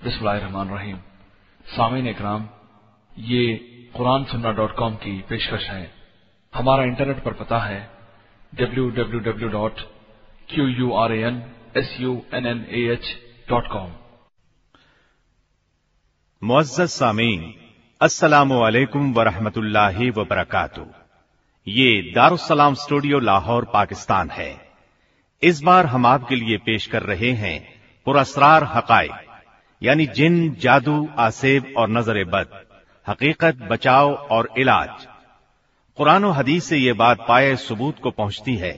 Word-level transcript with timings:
बिस्मिल्लाहिर्रहमानिर्रहीम। 0.00 0.98
सामीन 1.66 2.06
इकराम, 2.08 2.48
ये 3.12 3.42
कुरान 3.96 4.24
सुन्ना 4.24 4.52
डॉट 4.52 4.74
कॉम 4.76 4.94
की 4.96 5.12
पेशकश 5.28 5.68
है। 5.70 5.82
हमारा 6.52 6.84
इंटरनेट 6.84 7.22
पर 7.24 7.32
पता 7.34 7.58
है 7.58 7.80
W 8.52 8.88
W 8.90 9.20
W 9.20 9.48
dot 9.48 9.80
Q 10.50 10.66
U 10.68 10.92
R 10.94 11.12
A 11.12 11.20
N 11.24 11.42
S 11.76 11.96
U 12.00 12.14
N 12.34 12.46
N 12.46 12.64
A 12.70 12.86
H 12.92 13.12
dot 13.48 13.68
com. 13.68 13.90
Muaz 16.42 16.80
Sameen, 16.90 17.54
अस्सलाम 18.00 18.52
वालेकुम 18.54 19.12
वरहमतुल्लाहि 19.14 20.10
वबरकातु 20.10 20.86
ये 21.66 21.90
दारुसलाम 22.14 22.74
स्टूडियो 22.80 23.18
लाहौर, 23.20 23.64
पाकिस्तान 23.64 24.30
है। 24.30 24.52
इस 25.42 25.62
बार 25.62 25.86
हम 25.86 26.06
आपके 26.08 26.36
लिए 26.36 26.56
पेश 26.66 26.86
कर 26.86 27.02
रहे 27.04 27.32
हैं 27.34 27.58
पुरस्रार 28.06 28.64
हकायक। 28.74 29.26
यानी 29.82 30.06
जिन, 30.06 30.54
जादू, 30.54 31.08
आसेब 31.18 31.72
और 31.76 31.88
नज़र 31.90 32.24
बद 32.24 32.48
हकीकत, 33.06 33.58
बचाव 33.62 34.12
और 34.12 34.48
इलाज। 34.58 35.06
कुरान 35.98 36.24
हदीस 36.32 36.64
से 36.64 36.76
यह 36.76 36.94
बात 36.94 37.24
पाए 37.28 37.54
सबूत 37.58 37.98
को 38.02 38.10
पहुँचती 38.10 38.56
है 38.56 38.72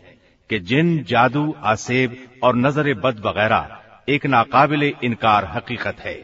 कि 0.50 0.58
जिन, 0.60 1.02
जादू, 1.04 1.54
आसेब 1.64 2.16
और 2.42 2.56
नज़र 2.56 2.92
बद 2.94 3.22
वगैरह 3.26 3.78
एक 4.08 4.26
नाकाबिल 4.26 4.82
इनकार 4.82 5.44
हकीकत 5.46 6.00
है। 6.00 6.16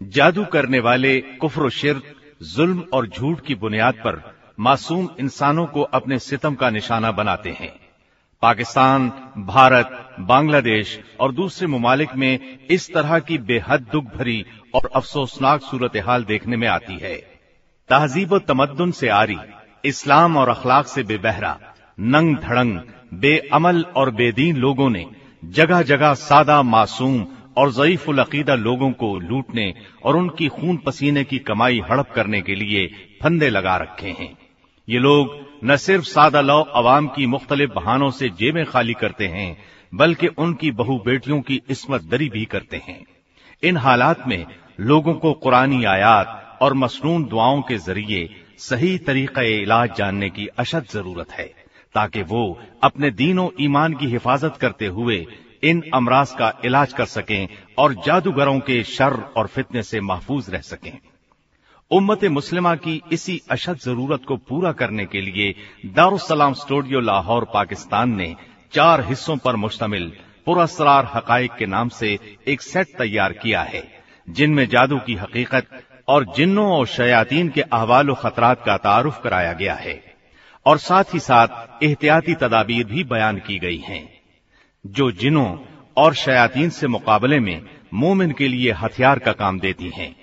जादू 0.00 0.44
करने 0.44 0.78
वाले 0.80 1.18
कुफर 1.40 1.68
शिर 1.70 2.02
जुल्म 2.46 2.84
और 2.92 3.06
झूठ 3.08 3.40
की 3.40 3.54
बुनियाद 3.54 3.94
पर 3.94 4.22
मासूम 4.58 5.08
इंसानों 5.20 5.66
को 5.66 5.82
अपने 5.92 6.18
सितम 6.18 6.54
का 6.54 6.70
निशाना 6.70 7.10
बनाते 7.12 7.50
हैं। 7.50 7.72
पाकिस्तान, 8.42 9.08
भारत, 9.38 10.16
बांग्लादेश 10.20 11.00
और 11.20 11.32
दूसरे 11.32 11.66
ममालिक 11.66 12.14
में 12.16 12.58
इस 12.70 12.94
तरह 12.94 13.18
की 13.18 13.38
बेहद 13.38 13.86
दुख 13.92 14.04
भरी 14.04 14.44
और 14.74 14.90
अफसोसनाक 14.94 15.60
सूरत 15.60 15.96
हाल 15.96 16.24
देखने 16.24 16.56
में 16.56 16.68
आती 16.68 16.98
है। 16.98 17.16
तहजीब 17.88 18.38
तमद्दन 18.38 18.90
से 18.90 19.08
आरी, 19.08 19.36
इस्लाम 19.84 20.36
और 20.36 20.48
अखलाक 20.48 20.86
से 20.86 21.02
बेबहरा, 21.02 21.58
नंग 22.00 22.36
धड़ंग, 22.36 22.78
बेअमल 23.14 23.84
और 23.96 24.10
बेदीन 24.10 24.56
लोगों 24.56 24.90
ने 24.90 25.06
जगह 25.44 25.82
जगह 25.82 26.14
सादा 26.14 26.62
मासूम 26.62 27.26
और 27.56 27.72
जयीफुल 27.72 28.18
अकीदा 28.18 28.54
लोगों 28.54 28.90
को 28.92 29.18
लूटने 29.18 29.74
और 30.04 30.16
उनकी 30.16 30.48
खून 30.48 30.76
पसीने 30.76 31.24
की 31.24 31.38
कमाई 31.38 31.80
हड़प 31.90 32.12
करने 32.14 32.40
के 32.40 32.54
लिए 32.54 32.86
फंदे 33.22 33.50
लगा 33.50 33.76
रखे 33.76 34.10
हैं। 34.20 34.36
ये 34.88 34.98
लोग 34.98 35.49
न 35.62 35.76
सिर्फ़ 35.76 36.04
सादा 36.04 36.40
लौ 36.40 36.60
अवाम 36.74 37.06
की 37.06 37.26
मुख्तलिफ़ 37.26 37.70
बहानों 37.70 38.10
से 38.10 38.28
जेबें 38.30 38.64
खाली 38.66 38.94
करते 38.94 39.26
हैं, 39.26 39.56
बल्कि 39.92 40.26
उनकी 40.38 40.70
बहु 40.72 40.98
बेटियों 40.98 41.40
की 41.40 41.60
इसमत 41.70 42.02
दरी 42.02 42.28
भी 42.28 42.44
करते 42.44 42.76
हैं। 42.76 43.04
इन 43.62 43.76
हालात 43.76 44.26
में 44.28 44.46
लोगों 44.80 45.14
को 45.14 45.32
कुरानी 45.32 45.84
आयात 45.84 46.58
और 46.62 46.74
मसनून 46.74 47.24
दुआओं 47.24 47.60
के 47.62 47.78
ज़रिए 47.78 48.28
सही 48.58 48.96
तरीका 48.98 49.42
इलाज 49.42 49.94
जानने 49.96 50.30
की 50.30 50.46
अशद 50.58 50.86
ज़रूरत 50.90 51.32
है, 51.32 51.46
ताकि 51.94 52.22
वो 52.22 52.58
अपने 52.82 53.10
दीनों 53.10 53.48
ईमान 53.60 53.94
की 53.94 54.06
हिफाजत 54.06 54.56
करते 54.60 54.86
हुए 54.86 55.26
इन 55.62 55.82
अमराज 55.94 56.30
का 56.30 56.52
इलाज 56.64 56.92
कर 56.92 57.04
सकें 57.04 57.48
और 57.78 57.94
जादूगरों 58.06 58.58
के 58.60 58.82
शर 58.86 59.20
और 59.36 59.46
फितने 59.46 59.82
से 59.82 60.00
महफूज 60.00 60.50
रह 60.50 60.60
सकें। 60.64 60.92
उम्मत 61.90 62.24
मुस्लिमा 62.24 62.74
की 62.76 63.00
इसी 63.12 63.40
अशद 63.50 63.76
ज़रूरत 63.76 64.24
को 64.28 64.36
पूरा 64.38 64.70
करने 64.72 65.04
के 65.06 65.20
लिए 65.20 65.54
दारुसलाम 65.86 66.52
स्टूडियो 66.54 67.00
लाहौर, 67.00 67.44
पाकिस्तान 67.44 68.10
ने 68.10 68.34
चार 68.72 69.00
हिस्सों 69.06 69.36
पर 69.36 69.56
मुश्तमिल 69.56 70.12
पुरस्रार 70.46 71.10
हकाइक 71.14 71.52
के 71.52 71.66
नाम 71.66 71.88
से 71.88 72.18
एक 72.48 72.60
सेट 72.62 72.86
तैयार 72.98 73.32
किया 73.32 73.62
है, 73.62 73.82
जिनमें 74.28 74.66
जादू 74.68 74.98
की 74.98 75.14
हकीकत 75.14 75.66
और 76.08 76.26
जिन्नों 76.36 76.68
और 76.68 76.86
शयातीन 76.86 77.48
के 77.48 77.60
अहवाल 77.62 78.14
खतरात 78.14 78.62
का 78.66 78.76
तारुफ 78.76 79.20
कराया 79.24 79.52
गया 79.52 79.74
है 79.74 80.00
और 80.66 80.78
साथ 80.78 81.14
ही 81.14 81.18
साथ 81.18 81.82
एहतियाती 81.84 82.34
तदाबीर 82.34 82.86
भी 82.86 83.04
बयान 83.04 83.38
की 83.38 83.58
गई 83.58 83.78
हैं। 83.78 84.02
जो 84.84 85.10
जिनों 85.12 85.56
और 85.96 86.14
शयातीन 86.14 86.70
से 86.70 86.88
मुकाबले 86.88 87.40
में 87.40 87.60
मोमिन 87.94 88.32
के 88.32 88.48
लिए 88.48 88.72
हथियार 88.72 89.18
का 89.18 89.32
काम 89.32 89.60
देती 89.60 89.90
हैं। 89.96 90.14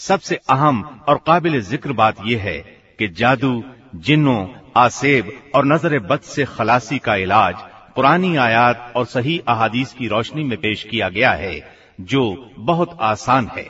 सबसे 0.00 0.36
अहम 0.50 0.82
और 1.08 1.16
काबिल 1.16 1.60
ज़िक्र 1.60 1.92
बात 1.92 2.16
यह 2.26 2.40
है 2.40 2.58
कि 2.98 3.08
जादू, 3.10 3.62
जिन्नों, 3.96 4.46
आसेब 4.76 5.30
और 5.54 5.64
नज़र 5.64 5.98
बद 6.00 6.20
से 6.22 6.44
खलासी 6.46 6.98
का 6.98 7.14
इलाज 7.16 7.54
पुरानी 7.96 8.34
आयात 8.36 8.92
और 8.96 9.06
सही 9.06 9.38
अहादीस 9.48 9.92
की 9.92 10.08
रोशनी 10.08 10.44
में 10.44 10.56
पेश 10.58 10.82
किया 10.82 11.08
गया 11.08 11.32
है, 11.32 11.62
जो 12.00 12.52
बहुत 12.58 12.96
आसान 13.02 13.48
है। 13.56 13.66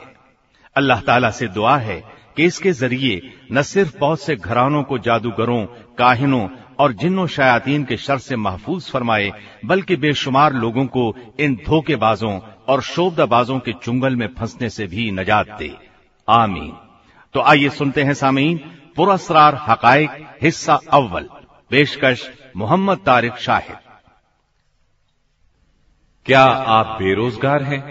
अल्लाह 0.75 1.01
ताला 1.01 1.31
से 1.31 1.47
दुआ 1.47 1.77
है 1.77 1.99
कि 2.37 2.45
इसके 2.45 2.71
ज़रिए 2.73 3.21
न 3.51 3.61
सिर्फ़ 3.63 3.97
बहुत 3.99 4.21
से 4.21 4.35
घरानों 4.35 4.83
को 4.83 4.97
जादूगरों, 4.99 5.65
काहिनों 5.97 6.47
और 6.79 6.93
जिन्नों 6.93 7.27
शयातीन 7.29 7.83
के 7.83 7.97
शर 7.97 8.17
से 8.19 8.35
महफूज 8.37 8.89
फरमाए, 8.91 9.31
बल्कि 9.65 9.95
बेशुमार 9.95 10.53
लोगों 10.55 10.85
को 10.87 11.13
इन 11.39 11.55
धोखेबाजों 11.65 12.39
और 12.67 12.81
शोबदाबाजों 12.83 13.59
के 13.59 13.73
चुंगल 13.83 14.15
में 14.15 14.27
फंसने 14.39 14.69
से 14.69 14.87
भी 14.87 15.11
नजात 15.11 15.57
दे। 15.59 15.75
आमीन। 16.27 16.77
तो 17.33 17.41
आइए 17.41 17.69
सुनते 17.69 18.03
हैं 18.03 18.13
सामीन, 18.13 18.57
पुरस्रार 18.95 19.55
हकाइक 19.67 20.27
हिस्सा 20.41 20.79
अव्वल, 20.91 21.29
पेशकश 21.69 22.29
मोहम्मद 22.57 22.97
तारिक 22.97 23.35
शाहिद। 23.35 23.77
क्या 26.25 26.43
आप 26.43 26.85
बेरोजगार 27.01 27.63
हैं? 27.63 27.81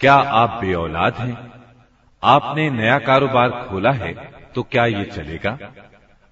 क्या 0.00 0.14
आप 0.14 0.58
बे 0.60 0.74
औलाद 0.74 1.14
हैं? 1.14 1.50
आपने 2.22 2.70
नया 2.70 2.98
कारोबार 2.98 3.50
खोला 3.50 3.90
है 3.90 4.12
तो 4.54 4.62
क्या 4.62 4.86
ये 4.86 5.04
चलेगा? 5.04 5.58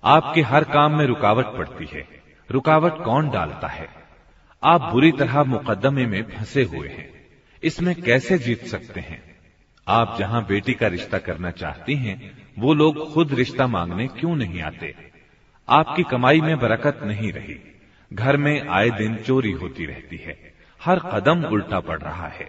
आपके 0.05 0.43
हर 0.43 0.65
काम 0.65 0.97
में 0.99 1.07
रुकावट 1.07 1.47
पड़ती 1.47 1.89
है। 1.93 2.07
रुकावट 2.51 3.05
कौन 3.05 3.31
डालता 3.31 3.69
है? 3.69 3.89
आप 4.63 4.81
बुरी 4.81 5.13
तरह 5.13 5.43
मुकदमे 5.45 6.07
में 6.07 6.23
फंसे 6.23 6.63
हुए 6.65 6.89
हैं। 6.89 7.11
इसमें 7.63 7.95
कैसे 8.03 8.39
जीत 8.39 8.65
सकते 8.65 9.01
हैं? 9.01 9.28
आप 9.89 10.17
जहाँ 10.19 10.47
बेटी 10.47 10.75
का 10.75 10.87
रिश्ता 10.87 11.19
करना 11.19 11.51
चाहती 11.51 11.95
हैं, 11.95 12.39
वो 12.59 12.75
लोग 12.75 13.15
खुद 13.15 13.35
रिश्ता 13.35 13.67
मांगने 13.67 14.09
क्यों 14.09 14.37
नहीं 14.37 14.63
आते? 14.63 14.95
आपकी 15.69 16.03
कमाई 16.03 16.41
में 16.41 16.59
बरकत 16.59 17.01
नहीं 17.03 17.33
रही। 17.33 17.79
घर 18.13 18.37
में 18.37 18.69
आए 18.69 18.91
दिन 18.91 19.17
चोरी 19.17 19.51
होती 19.51 19.87
रहती 19.87 20.17
है। 20.17 20.55
हर 20.83 20.99
कदम 20.99 21.45
उल्टा 21.45 21.81
पड़ 21.81 22.01
रहा 22.01 22.29
है। 22.29 22.49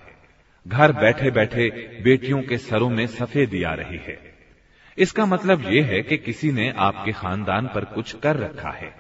घर 0.67 0.91
बैठे 0.91 1.31
बैठे 1.31 1.69
बेटियों 2.03 2.41
के 2.41 2.57
सरों 2.57 2.89
में 2.89 3.07
सफेदी 3.07 3.63
आ 3.63 3.73
रही 3.73 3.97
है। 3.97 4.19
इसका 4.97 5.25
मतलब 5.25 5.61
यह 5.61 5.85
है 5.85 6.01
कि 6.01 6.17
किसी 6.17 6.51
ने 6.51 6.73
आपके 6.77 7.11
खानदान 7.11 7.67
पर 7.67 7.85
कुछ 7.85 8.15
कर 8.19 8.35
रखा 8.35 8.69
है। 8.69 8.95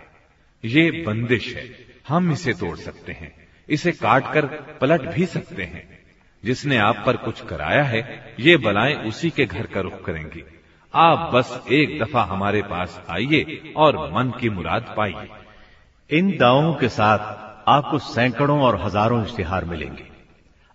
ये 0.65 0.91
बंदिश 0.91 1.55
है। 1.55 1.69
हम 2.07 2.31
इसे 2.31 2.53
तोड़ 2.53 2.77
सकते 2.77 3.11
हैं। 3.11 3.47
इसे 3.69 3.91
काट 3.91 4.33
कर 4.33 4.45
पलट 4.81 5.01
भी 5.01 5.25
सकते 5.25 5.63
हैं। 5.63 5.98
जिसने 6.43 6.77
आप 6.79 7.03
पर 7.05 7.17
कुछ 7.17 7.41
कराया 7.45 7.83
है, 7.83 8.01
ये 8.39 8.57
बलाएँ 8.57 8.95
उसी 9.07 9.29
के 9.29 9.45
घर 9.45 9.65
का 9.65 9.81
रुख 9.81 10.03
करेंगी। 10.05 10.43
आप 10.93 11.29
बस 11.33 11.65
एक 11.71 11.99
दफ़ा 12.01 12.23
हमारे 12.23 12.61
पास 12.61 13.01
आइए 13.09 13.73
और 13.77 13.97
मन 14.13 14.31
की 14.39 14.49
मुराद 14.49 14.93
पाइए। 14.97 15.27
इन 16.09 16.35
दावों 16.37 16.73
के 16.73 16.89
साथ 16.89 17.19
आपको 17.69 17.99
सैकड़ों 17.99 18.59
और 18.61 18.79
हज़ारों 18.81 19.23
इश्तिहार 19.25 19.65
मिलेंगे। 19.65 20.07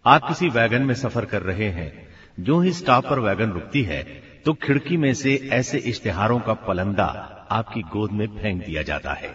आप 0.04 0.26
किसी 0.28 0.48
वैगन 0.50 0.82
में 0.82 0.94
सफ़र 0.94 1.24
कर 1.24 1.42
रहे 1.42 1.69
हैं, 1.70 1.91
जो 2.38 2.60
ही 2.60 2.72
स्टॉप 2.72 3.06
पर 3.06 3.19
वैगन 3.20 3.50
रुकती 3.50 3.82
है 3.82 4.03
तो 4.44 4.53
खिड़की 4.54 4.97
में 4.97 5.12
से 5.14 5.34
ऐसे 5.53 5.78
इश्तिहारों 5.86 6.38
का 6.41 6.54
पलंदा 6.62 7.04
आपकी 7.50 7.82
गोद 7.82 8.10
में 8.12 8.26
फेंक 8.32 8.64
दिया 8.64 8.82
जाता 8.82 9.12
है। 9.12 9.30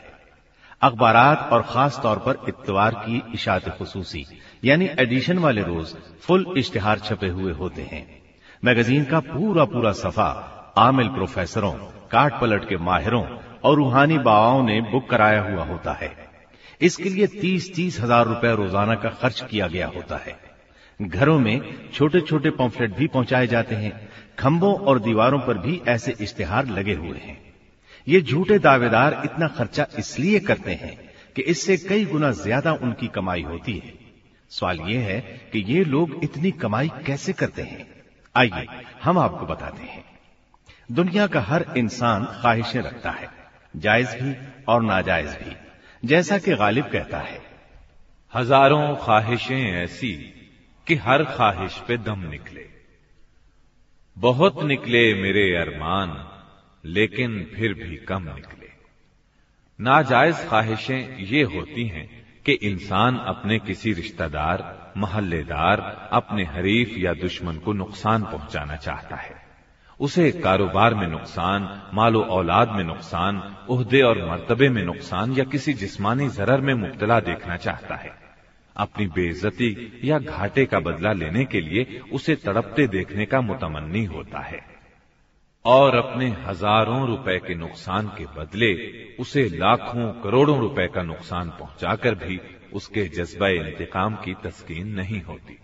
अखबार 0.82 1.16
और 1.54 1.62
खास 1.64 2.00
तौर 2.04 2.18
पर 2.20 2.46
इतवार 2.48 2.96
की 2.98 3.22
इशात 3.34 3.70
खसूसी 3.78 4.26
यानी 4.64 4.90
एडिशन 5.00 5.38
वाले 5.38 5.62
रोज 5.62 5.94
फुल 6.22 6.46
इश्तिहार 6.58 7.00
छपे 7.00 7.28
हुए 7.28 7.52
होते 7.54 7.82
हैं। 7.82 8.06
मैगजीन 8.64 9.04
का 9.06 9.20
पूरा 9.20 9.66
पूरा 9.66 9.92
सफ़ा 9.92 10.26
आमिल 10.78 11.08
प्रोफेसरों 11.10 11.72
काट 12.12 12.40
पलट 12.42 12.68
के 12.70 12.78
माहिरों 12.80 13.24
और 13.64 13.76
रूहानी 13.76 14.18
बाबाओं 14.18 14.64
ने 14.64 14.80
बुक 14.82 15.10
कराया 15.10 15.42
हुआ 15.42 15.64
होता 15.66 15.94
है। 15.94 16.12
इसके 16.82 17.10
लिए 17.10 17.28
तीस 17.30 17.74
तीस 17.76 18.00
हज़ार 18.02 18.26
रुपए 18.26 18.56
रोज़ाना 18.56 18.96
का 18.96 19.10
खर्च 19.22 19.42
किया 19.50 19.68
गया 19.68 19.88
होता 19.88 20.18
है। 20.18 20.36
घरों 21.00 21.38
में 21.40 21.62
छोटे 21.94 22.22
छोटे 22.22 22.50
पॉम्फलेट 22.52 22.96
भी 22.96 23.08
पहुँचाए 23.08 23.48
जाते 23.48 23.76
हैं। 23.76 23.92
खंभों 24.40 24.74
और 24.80 25.00
दीवारों 25.00 25.40
पर 25.40 25.58
भी 25.58 25.82
ऐसे 25.88 26.16
इश्तेहार 26.22 26.68
लगे 26.70 26.94
हुए 26.94 27.18
हैं। 27.18 27.38
ये 28.08 28.22
झूठे 28.22 28.60
दावेदार 28.60 29.22
इतना 29.26 29.48
खर्चा 29.48 29.88
इसलिए 30.00 30.40
करते 30.42 30.74
हैं 30.74 30.98
कि 31.36 31.42
इससे 31.48 31.78
कई 31.80 32.06
गुना 32.06 32.32
ज़्यादा 32.34 32.74
उनकी 32.74 33.08
कमाई 33.08 33.42
होती 33.42 33.78
है। 33.78 33.94
सवाल 34.52 34.80
यह 34.82 35.02
है 35.02 35.20
कि 35.54 35.60
ये 35.60 35.84
लोग 35.84 36.24
इतनी 36.24 36.52
कमाई 36.52 36.90
कैसे 37.06 37.34
करते 37.34 37.62
हैं? 37.62 37.88
आइए, 38.36 38.68
हम 39.04 39.18
आपको 39.18 39.46
बताते 39.46 39.84
हैं। 39.84 40.04
दुनिया 40.92 41.28
का 41.28 41.42
हर 41.42 41.66
इंसान 41.78 42.26
ख्वाहिशें 42.26 42.82
रखता 42.82 43.12
है, 43.12 43.30
जायज़ 43.76 44.16
भी 44.16 44.36
और 44.68 44.84
नाजायज 44.84 45.28
भी, 45.28 45.56
जैसा 46.08 46.38
कि 46.38 46.56
गालिब 46.56 46.86
कहता 46.86 47.20
है। 47.20 47.42
हज़ारों 48.34 48.96
ख्वाहिशें 48.96 49.72
ऐसी 49.74 50.14
कि 50.88 50.96
हर 50.96 51.24
ख्वाहिश 51.24 51.82
पे 51.88 51.98
दम 51.98 52.20
निकले। 52.20 52.66
बहुत 54.18 54.64
निकले 54.64 55.14
मेरे 55.14 55.56
अरमान, 55.56 56.18
लेकिन 56.84 57.44
फिर 57.56 57.74
भी 57.74 57.96
कम 57.96 58.24
निकले। 58.24 58.70
नाजायज 59.80 60.36
ख्वाहिशें 60.36 61.18
ये 61.18 61.44
होती 61.44 61.88
हैं 61.88 62.19
कि 62.46 62.52
इंसान 62.52 63.20
अपने 63.28 63.60
किसी 63.60 63.94
रिश्तेदार, 63.94 64.76
महल्लेदार, 64.98 66.10
अपने 66.12 66.44
हरीफ 66.44 66.98
या 66.98 67.14
दुश्मन 67.14 67.58
को 67.58 67.74
नुकसान 67.74 68.26
पहुंचाना 68.26 68.76
चाहता 68.76 69.16
है। 69.16 69.50
उसे 70.00 70.32
कारोबार 70.32 70.94
में 70.94 71.08
नुकसान, 71.08 71.70
मालो 71.94 72.22
औलाद 72.22 72.72
में 72.72 72.84
नुकसान, 72.84 73.44
उहदे 73.70 74.02
और 74.02 74.18
मर्तबे 74.18 74.70
में 74.70 74.84
नुकसान 74.84 75.32
या 75.34 75.44
किसी 75.44 75.74
जिस्मानी 75.74 76.30
जरर 76.30 76.62
में 76.62 76.74
मुबतला 76.74 77.20
देखना 77.20 77.58
चाहता 77.58 77.96
है। 77.96 78.12
अपनी 78.76 79.08
बेइज्जती 79.08 79.78
या 80.04 80.20
घाटे 80.20 80.66
का 80.66 80.80
बदला 80.80 81.14
लेने 81.14 81.46
के 81.46 81.62
लिए 81.62 81.88
उसे 82.12 82.36
तड़पते 82.36 82.88
देखने 82.88 83.26
का 83.26 83.42
मुतमनी 83.42 84.06
होता 84.06 84.40
है। 84.40 84.69
और 85.66 85.96
अपने 85.96 86.28
हज़ारों 86.46 87.08
रुपए 87.08 87.38
के 87.40 87.56
नुकसान 87.56 88.08
के 88.08 88.26
बदले 88.38 88.74
उसे 89.20 89.48
लाखों 89.50 90.12
करोड़ों 90.24 90.60
रुपए 90.60 90.88
का 90.88 91.02
नुकसान 91.04 91.50
पहुंचाकर 91.50 92.16
भी 92.16 92.40
उसके 92.74 93.04
जज्बा 93.08 93.48
इंतकाम 93.48 94.16
की 94.16 94.34
तस्कीन 94.44 94.88
नहीं 94.88 95.22
होती। 95.22 95.58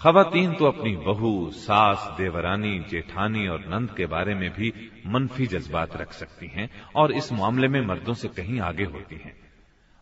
खवातीन 0.00 0.54
तो 0.54 0.64
अपनी 0.64 0.94
बहू, 0.96 1.50
सास, 1.50 2.08
देवरानी, 2.18 2.78
जेठानी 2.90 3.46
और 3.48 3.64
नंद 3.68 3.90
के 3.90 4.06
बारे 4.06 4.34
में 4.34 4.50
भी 4.50 4.72
मनफी 5.06 5.46
जज्बात 5.46 5.96
रख 5.96 6.12
सकती 6.12 6.46
हैं 6.46 6.68
और 6.94 7.12
इस 7.12 7.32
मामले 7.32 7.68
में 7.68 7.80
मर्दों 7.80 8.14
से 8.14 8.28
कहीं 8.28 8.60
आगे 8.60 8.84
होती 8.84 9.16
हैं। 9.16 9.34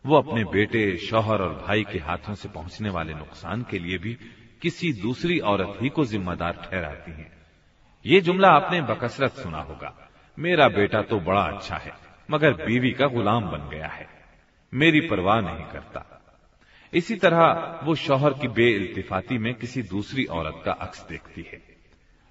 वो 0.05 0.17
अपने 0.17 0.43
बेटे, 0.43 0.97
शौहर 0.97 1.41
और 1.41 1.53
भाई 1.67 1.83
के 1.83 1.99
हाथों 1.99 2.35
से 2.35 2.49
पहुँचने 2.49 2.89
वाले 2.89 3.13
नुकसान 3.13 3.65
के 3.69 3.79
लिए 3.79 3.97
भी 3.97 4.17
किसी 4.61 4.93
दूसरी 4.93 5.39
औरत 5.39 5.81
ही 5.81 5.89
को 5.89 6.05
जिम्मेदार 6.05 6.61
ठहराती 6.63 7.11
हैं। 7.11 7.36
ये 8.07 8.21
जुमला 8.21 8.49
आपने 8.49 8.81
बकसरत 8.81 9.31
सुना 9.31 9.57
होगा। 9.57 10.09
मेरा 10.39 10.67
बेटा 10.67 11.01
तो 11.01 11.19
बड़ा 11.19 11.41
अच्छा 11.41 11.75
है, 11.75 11.91
मगर 12.31 12.53
बीवी 12.65 12.91
का 12.91 13.07
गुलाम 13.07 13.43
बन 13.43 13.69
गया 13.69 13.87
है। 13.87 14.07
मेरी 14.73 14.99
परवाह 14.99 15.41
नहीं 15.41 15.65
करता। 15.65 16.21
इसी 16.93 17.15
तरह 17.15 17.79
वो 17.83 17.95
शौहर 17.95 18.33
की 18.33 18.47
बेइल्तिफाती 18.47 19.37
में 19.37 19.53
किसी 19.53 19.81
दूसरी 19.81 20.25
औरत 20.25 20.61
का 20.65 20.71
अक्स 20.71 21.07
देखती 21.09 21.41
है। 21.41 21.61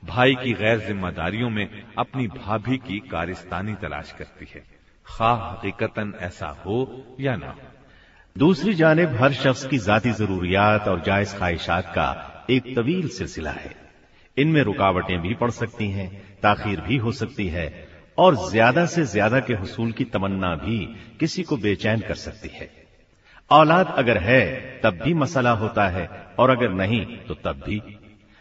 भाई 0.04 0.34
की 0.34 0.52
गैर 0.52 0.78
जिम्मेदारियों 0.78 1.50
में 1.50 1.86
अपनी 1.98 2.26
भाभी 2.26 2.78
की 2.78 2.98
कारिस्तानी 2.98 3.74
तलाश 3.74 4.12
करती 4.12 4.46
है। 4.54 4.64
खा 5.06 5.32
हकीकतन 5.32 6.14
ऐसा 6.20 6.48
हो 6.66 7.04
या 7.20 7.36
ना 7.36 7.50
हो। 7.50 7.60
दूसरी 8.38 8.74
जानब 8.74 9.16
हर 9.16 9.32
शख्स 9.32 9.66
की 9.66 9.78
जाती 9.78 10.12
जरूरियात 10.12 10.88
और 10.88 11.00
जायज़ 11.00 11.36
ख्वाहिशात 11.36 11.86
का 11.86 12.46
एक 12.50 12.76
तवील 12.76 13.08
सिलसिला 13.08 13.50
है। 13.50 13.85
इनमें 14.36 14.62
रुकावटें 14.62 15.18
भी 15.20 15.34
पड़ 15.34 15.50
सकती 15.50 15.88
हैं, 15.90 16.10
ताखिर 16.42 16.80
भी 16.80 16.96
हो 16.96 17.12
सकती 17.12 17.46
है, 17.48 17.72
और 18.18 18.36
ज़्यादा 18.36 18.84
से 18.86 19.04
ज़्यादा 19.04 19.40
के 19.40 19.54
हसूल 19.54 19.92
की 19.92 20.04
तमन्ना 20.04 20.54
भी 20.56 20.78
किसी 21.20 21.42
को 21.42 21.56
बेचैन 21.56 22.00
कर 22.00 22.14
सकती 22.16 22.50
है। 22.54 22.70
औलाद 23.50 23.90
अगर 23.90 24.18
है, 24.18 24.54
तब 24.82 25.00
भी 25.00 25.12
मसला 25.14 25.50
होता 25.52 25.88
है, 25.88 26.08
और 26.38 26.50
अगर 26.50 26.72
नहीं 26.72 27.06
तो 27.28 27.34
तब 27.34 27.62
भी। 27.62 27.82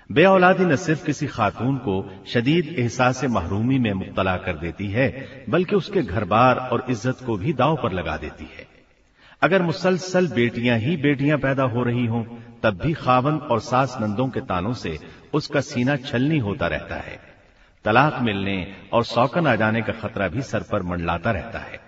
बे 0.09 0.23
औलादी 0.25 0.65
न 0.65 0.75
सिर्फ़ 0.75 1.03
किसी 1.03 1.27
खातून 1.27 1.77
को 1.77 2.05
शदीद 2.25 2.69
एहसास 2.77 3.23
महरूमी 3.25 3.77
में 3.77 3.91
मुबतला 3.93 4.37
कर 4.37 4.57
देती 4.57 4.89
है, 4.89 5.13
बल्कि 5.49 5.75
उसके 5.75 6.03
घर 6.03 6.23
बार 6.25 6.61
और 6.71 6.83
इज़्ज़त 6.87 7.19
को 7.19 7.37
भी 7.37 7.53
दाव 7.53 7.77
पर 7.77 7.91
लगा 7.91 8.17
देती 8.17 8.45
है। 8.47 8.67
अगर 9.41 9.61
मुसलसल 9.61 10.27
बेटियाँ 10.27 10.77
ही 10.77 10.95
बेटियाँ 10.97 11.37
पैदा 11.37 11.63
हो 11.63 11.83
रही 11.83 12.05
हों, 12.05 12.25
तब 12.63 12.79
भी 12.79 12.93
खावन 12.93 13.39
और 13.49 13.59
सास 13.61 13.95
नंदों 13.99 14.27
के 14.29 14.41
तानों 14.41 14.73
से 14.73 14.99
उसका 15.35 15.61
सीना 15.61 15.95
छलनी 15.97 16.37
होता 16.39 16.67
रहता 16.67 16.95
है। 16.97 17.19
तलाक 17.85 18.19
मिलने 18.21 18.55
और 18.93 19.03
सौकन 19.05 19.47
आ 19.47 19.55
जाने 19.55 19.81
का 19.81 19.93
खतरा 19.93 20.27
भी 20.27 20.41
सर 20.43 20.63
पर 20.71 20.83
मंडलाता 20.83 21.31
रहता 21.31 21.59
है। 21.61 21.79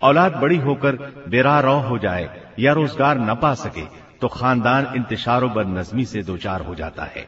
औलाद 0.00 0.32
बड़ी 0.32 0.56
होकर 0.56 0.96
बेरा 1.28 1.58
रौ 1.60 1.78
हो 1.80 1.98
जाए 1.98 2.28
या 2.58 2.72
रोज़गार 2.72 3.18
न 3.20 3.34
पा 3.34 3.54
सके 3.56 3.84
तो 4.20 4.28
खानदान 4.28 4.92
इंतशार 4.96 5.44
बर 5.46 5.66
नजमी 5.68 6.04
से 6.04 6.22
दो 6.22 6.36
चार 6.36 6.62
हो 6.62 6.74
जाता 6.74 7.04
है। 7.06 7.26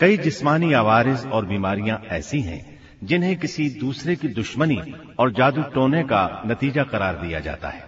कई 0.00 0.16
जिस्मानी 0.18 0.72
आवारिज 0.72 1.26
और 1.26 1.46
बीमारियाँ 1.46 2.00
ऐसी 2.10 2.40
हैं, 2.40 2.80
जिन्हें 3.04 3.36
किसी 3.36 3.68
दूसरे 3.70 4.16
की 4.16 4.28
दुश्मनी 4.30 4.80
और 5.18 5.32
जादू 5.32 5.62
टोने 5.74 6.02
का 6.04 6.42
नतीजा 6.46 6.84
करार 6.84 7.16
दिया 7.16 7.40
जाता 7.40 7.68
है। 7.68 7.84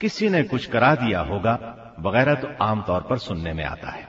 किसी 0.00 0.28
ने 0.28 0.42
कुछ 0.42 0.66
करा 0.66 0.94
दिया 0.94 1.20
होगा, 1.22 1.54
वगैरह 2.00 2.34
तो 2.34 2.48
आमतौर 2.62 3.00
पर 3.00 3.18
सुनने 3.18 3.52
में 3.52 3.64
आता 3.64 3.90
है। 3.90 4.08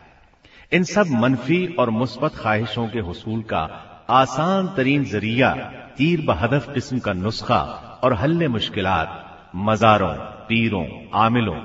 इन 0.73 0.83
सब 0.83 1.07
मनफी 1.09 1.65
और 1.79 1.89
मुस्बत 1.89 2.35
ख्वाहिशों 2.35 2.87
के 2.87 2.99
हसूल 2.99 3.41
का 3.41 3.61
आसान 4.09 4.67
तरीन 4.67 5.03
ज़रिया 5.05 5.53
तीर 5.97 6.21
बहदफ 6.21 6.73
किस्म 6.73 6.99
का 6.99 7.13
नुस्खा 7.13 7.59
और 8.03 8.13
हल्ले 8.13 8.47
मुश्किल 8.47 8.87
मजारों, 9.55 10.13
पीरों, 10.47 10.85
आमिलों, 11.13 11.59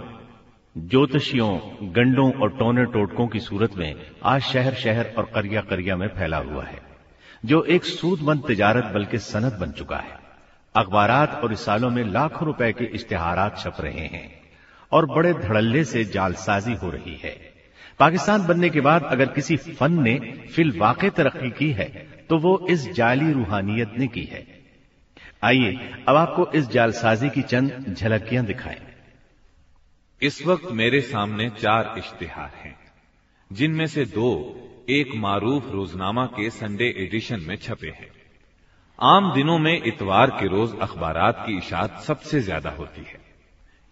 ज्योतिषियों, 0.77 1.59
गंडों 1.83 2.31
और 2.33 2.51
टोने 2.51 2.85
टोटकों 2.85 3.27
की 3.29 3.41
सूरत 3.41 3.77
में 3.77 3.95
आज 4.25 4.43
शहर 4.43 4.75
शहर 4.75 5.15
और 5.19 5.31
करिया 5.35 5.61
करिया 5.61 5.97
में 5.97 6.09
फैला 6.09 6.39
हुआ 6.39 6.65
है, 6.65 6.83
जो 7.45 7.63
एक 7.63 7.85
सूदमंद 7.85 8.43
तजारत 8.49 8.85
बल्कि 8.85 9.19
सनत 9.19 9.53
बन 9.53 9.71
चुका 9.71 9.97
है। 9.97 10.19
अखबारात 10.75 11.41
और 11.45 11.51
रिसालों 11.51 11.91
में 11.91 12.05
लाखों 12.05 12.47
रुपए 12.47 12.73
के 12.73 12.85
इश्तेहारात 12.85 13.59
छप 13.59 13.77
रहे 13.81 14.07
हैं 14.07 14.31
और 14.93 15.07
बड़े 15.07 15.33
धड़ल्ले 15.35 15.85
से 15.85 16.05
जालसाजी 16.05 16.75
हो 16.75 16.91
रही 16.91 17.21
है। 17.25 17.56
पाकिस्तान 18.01 18.47
बनने 18.47 18.71
के 18.71 18.81
बाद 18.81 19.05
अगर 19.05 19.27
किसी 19.33 19.57
फन 19.57 20.03
ने 20.03 20.19
फिल 20.55 20.79
वाक़ 20.79 21.05
तरक्की 21.11 21.51
की 21.51 21.71
है 21.73 21.89
तो 22.31 22.39
वो 22.39 22.59
इस 22.71 22.91
जाली 22.93 23.33
रूहानियत 23.33 23.95
ने 23.99 24.07
की 24.09 24.25
है। 24.25 24.45
आइए, 25.45 25.73
अब 26.09 26.17
आपको 26.17 26.47
इस 26.55 26.69
जालसाजी 26.69 27.29
की 27.31 27.43
चंद 27.45 27.95
झलकियाँ 27.95 28.45
दिखाएँ। 28.45 28.81
इस 30.23 30.41
वक्त 30.47 30.71
मेरे 30.73 31.01
सामने 31.03 31.49
चार 31.51 31.95
इश्तिहार 31.99 32.51
हैं, 32.57 32.77
जिनमें 33.51 33.87
से 33.87 34.05
दो 34.05 34.31
एक 34.91 35.15
मारूफ 35.17 35.71
रोजनामा 35.73 36.27
के 36.27 36.49
संडे 36.53 36.95
एडिशन 36.99 37.41
में 37.41 37.57
छपे 37.57 37.89
हैं। 37.91 38.11
आम 38.99 39.33
दिनों 39.35 39.59
में 39.59 39.83
इतवार 39.83 40.31
के 40.31 40.49
रोज 40.49 40.79
अखबार 40.81 41.31
की 41.37 41.57
इशात 41.59 42.01
सबसे 42.01 42.41
ज़्यादा 42.41 42.71
होती 42.71 43.03
है। 43.03 43.26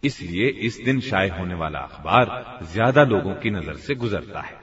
इसलिए 0.04 0.48
इस 0.66 0.80
दिन 0.84 1.00
शाये 1.00 1.30
होने 1.30 1.54
वाला 1.54 1.78
अखबार 1.80 2.58
ज़्यादा 2.72 3.04
लोगों 3.04 3.34
की 3.34 3.50
नज़र 3.50 3.76
से 3.76 3.94
गुजरता 3.94 4.40
है। 4.40 4.62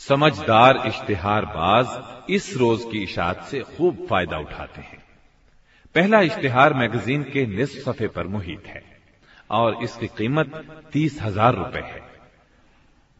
समझदार 0.00 0.82
इश्तेहार 0.86 1.44
बाज 1.46 2.30
इस 2.30 2.56
रोज 2.56 2.84
की 2.84 3.02
इशात 3.02 3.44
से 3.44 3.60
खूब 3.68 4.06
फ़ायदा 4.10 4.38
उठाते 4.38 4.80
हैं। 4.80 5.02
पहला 5.94 6.20
इश्तेहार 6.20 6.74
मैगजीन 6.74 7.22
के 7.24 7.46
निस्फ 7.46 7.78
सफे 7.80 8.08
पर 8.08 8.26
मुहित 8.26 8.66
है 8.66 8.82
और 9.50 9.82
इसकी 9.82 10.06
कीमत 10.18 10.52
तीस 10.92 11.18
हज़ार 11.22 11.54
रुपए 11.54 11.80
है। 11.84 12.04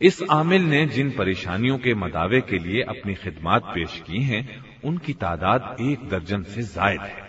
इस 0.01 0.23
आमिल 0.31 0.63
ने 0.63 0.85
जिन 0.87 1.11
परेशानियों 1.11 1.79
के 1.79 1.95
मदावे 1.95 2.41
के 2.41 2.59
लिए 2.59 2.83
अपनी 2.85 3.15
खिदमात 3.15 3.63
पेश 3.65 4.03
की 4.07 4.23
हैं, 4.23 4.65
उनकी 4.85 5.13
तादाद 5.15 5.77
एक 5.81 6.09
दर्जन 6.09 6.43
से 6.45 6.63
जायद 6.65 7.01
है। 7.01 7.25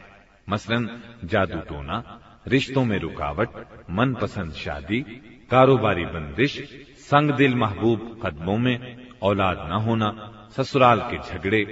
मसलन 0.48 0.90
जादू 1.24 1.60
टोना 1.60 2.04
रिश्तों 2.48 2.86
में 2.86 3.00
रुकावट, 3.00 3.50
मनपसंद 3.92 4.54
शादी, 4.54 5.00
कारोबारी 5.52 6.06
बंदिश 6.06 6.58
संग 6.98 7.32
दिल 7.32 7.56
महबूब 7.56 8.20
कदमों 8.24 8.58
में 8.58 8.98
औलाद 9.22 9.68
न 9.70 9.76
होना, 9.76 10.10
ससुराल 10.58 11.00
के 11.00 11.18
झगड़े 11.18 11.64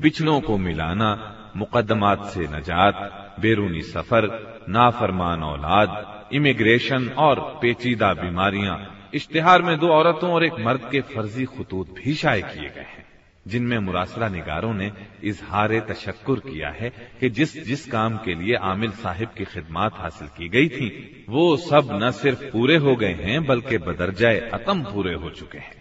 बिछड़ों 0.00 0.40
को 0.40 0.58
मिलाना 0.58 1.10
मुकदमात 1.56 2.24
से 2.24 2.40
नजात, 2.40 2.94
बेरूनी 3.40 3.82
सफ़र, 3.82 4.28
नाफरमान 4.68 5.42
औलाद, 5.42 6.30
इमिग्रेशन 6.32 7.08
और 7.08 7.40
पेचीदा 7.62 8.14
बीमारियाँ, 8.14 8.78
इश्तेहार 9.14 9.62
में 9.62 9.78
दो 9.78 9.88
औरतों 9.88 10.32
और 10.32 10.44
एक 10.44 10.54
मर्द 10.60 10.88
के 10.92 11.00
फर्जी 11.00 11.44
खतूत 11.44 11.94
भी 11.98 12.14
शाये 12.14 12.42
किए 12.42 12.68
गए 12.68 12.80
हैं। 12.80 13.01
जिनमें 13.46 13.78
मुरासला 13.78 14.28
निगारों 14.28 14.72
ने 14.74 14.90
इजहार 15.24 15.78
तशक्र 15.88 16.34
किया 16.40 16.70
है 16.70 16.90
कि 17.20 17.30
जिस 17.30 17.56
जिस 17.64 17.86
काम 17.86 18.16
के 18.16 18.34
लिए 18.34 18.54
आमिल 18.64 18.90
साहिब 18.98 19.28
की 19.28 19.44
खिदमात 19.44 19.98
हासिल 19.98 20.28
की 20.28 20.48
गई 20.48 20.68
थी, 20.68 20.88
वो 21.28 21.56
सब 21.58 21.88
न 21.94 22.10
सिर्फ़ 22.12 22.44
पूरे 22.44 22.76
हो 22.76 22.96
गए 22.96 23.14
हैं, 23.14 23.44
बल्कि 23.46 23.78
बदरजाए 23.80 24.38
अतम 24.52 24.82
पूरे 24.84 25.14
हो 25.14 25.30
चुके 25.30 25.58
हैं। 25.58 25.80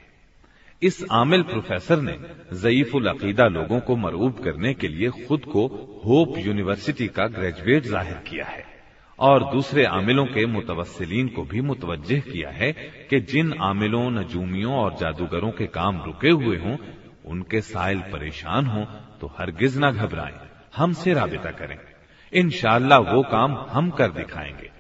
इस 0.82 1.04
आमिल 1.12 1.42
प्रोफेसर 1.44 2.02
ने 2.02 2.18
जयीफुल 2.54 3.08
अकीदा 3.08 3.48
लोगों 3.48 3.80
को 3.80 3.96
मरूब 3.98 4.40
करने 4.44 4.74
के 4.74 4.88
लिए 4.88 5.10
खुद 5.20 5.46
को 5.46 5.66
होप 6.06 6.38
यूनिवर्सिटी 6.38 7.08
का 7.08 7.28
ग्रेजुएट 7.28 7.84
ज़ाहिर 7.84 8.18
किया 8.30 8.46
है, 8.46 8.66
और 9.20 9.44
दूसरे 9.52 9.84
आमिलों 9.86 10.26
के 10.26 10.46
मुतवसलीन 10.46 11.28
को 11.28 11.44
भी 11.44 11.62
मुतवजह 11.62 12.20
किया 12.22 12.50
है 12.52 12.72
कि 13.10 13.20
जिन 13.22 13.54
आमिलों, 13.62 14.10
नजूमियों 14.12 14.74
और 14.76 14.96
जादूगरों 14.96 15.52
के 15.52 15.68
काम 15.70 16.02
रुके 16.04 16.30
हुए 16.32 16.58
हों 16.58 16.76
उनके 17.26 17.62
साइल 17.62 18.00
परेशान 18.00 18.66
हों 18.66 18.86
तो 19.22 19.28
हरगिज 19.28 19.78
ना 19.78 19.92
घबराएँ। 19.92 20.40
हमसे 20.76 21.14
राबिता 21.14 21.52
करें। 21.52 21.80
इनशाला 22.34 22.98
वो 22.98 23.24
काम 23.24 23.56
हम 23.70 23.90
कर 23.90 24.12
दिखाएँगे। 24.12 24.72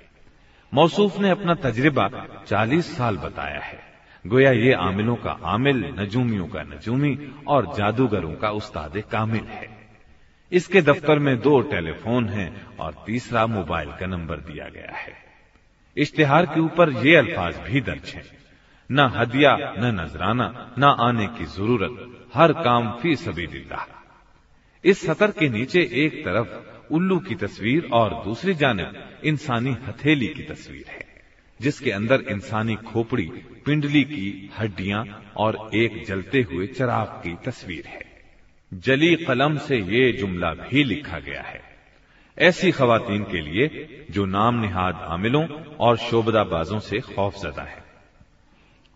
मौसूफ 0.73 1.19
ने 1.19 1.29
अपना 1.29 1.55
तजर्बा 1.55 2.09
40 2.47 2.97
साल 2.97 3.17
बताया 3.17 3.59
है। 3.59 3.79
गोया 4.27 4.51
ये 4.51 4.73
आमिलों 4.73 5.15
का 5.15 5.39
आमिल, 5.43 5.95
नजूमियों 5.99 6.47
का 6.47 6.63
नजूमी 6.63 7.35
और 7.47 7.73
जादूगरों 7.77 8.33
का 8.33 8.49
उस्ताद 8.49 9.03
कामिल 9.11 9.43
है। 9.43 9.81
इसके 10.51 10.81
दफ्तर 10.81 11.19
में 11.19 11.39
दो 11.39 11.61
टेलीफोन 11.61 12.29
हैं 12.29 12.77
और 12.77 13.03
तीसरा 13.05 13.47
मोबाइल 13.47 13.89
का 13.89 14.05
नंबर 14.05 14.37
दिया 14.37 14.69
गया 14.69 14.95
है। 14.97 15.13
इश्तेहार 15.97 16.45
के 16.45 16.59
ऊपर 16.59 16.89
ये 16.91 17.15
अल्फाज 17.15 17.57
भी 17.57 17.81
दर्ज 17.81 18.09
हैं। 18.15 18.23
न 18.91 18.99
हदिया, 18.99 19.75
न 19.79 19.99
नजराना, 20.01 20.75
न 20.79 20.83
आने 20.83 21.27
की 21.27 21.45
ज़रूरत, 21.45 22.23
हर 22.33 22.53
काम 22.53 22.91
फ़ी 22.91 23.15
सभी 23.15 23.47
इस 24.85 25.05
सतर 25.05 25.31
के 25.31 25.49
नीचे 25.49 25.89
एक 25.93 26.25
तरफ़ 26.25 26.71
उल्लू 26.93 27.19
की 27.19 27.35
तस्वीर 27.35 27.89
और 27.93 28.23
दूसरी 28.25 28.53
जानब 28.53 29.19
इंसानी 29.25 29.71
हथेली 29.71 30.27
की 30.27 30.43
तस्वीर 30.43 30.85
है, 30.89 31.05
जिसके 31.61 31.91
अंदर 31.91 32.21
इंसानी 32.29 32.75
खोपड़ी, 32.75 33.31
पिंडली 33.65 34.03
की 34.03 34.49
हड्डियाँ 34.59 35.31
और 35.37 35.69
एक 35.73 36.05
जलते 36.07 36.41
हुए 36.41 36.67
चराग 36.67 37.07
की 37.07 37.37
तस्वीर 37.45 37.87
है। 37.87 38.01
जली 38.73 39.15
कलम 39.15 39.57
से 39.57 39.77
ये 39.77 40.11
जुमला 40.11 40.53
भी 40.53 40.83
लिखा 40.83 41.19
गया 41.19 41.41
है। 41.41 41.61
ऐसी 42.39 42.71
खातन 42.71 43.25
के 43.31 43.41
लिए 43.41 43.67
जो 44.11 44.25
नाम 44.25 44.61
निहाद 44.61 44.95
आमिलों 44.95 45.47
और 45.79 45.97
शोबदाबाजों 45.97 46.79
से 46.79 46.99
खौफजदा 46.99 47.63
है। 47.63 47.80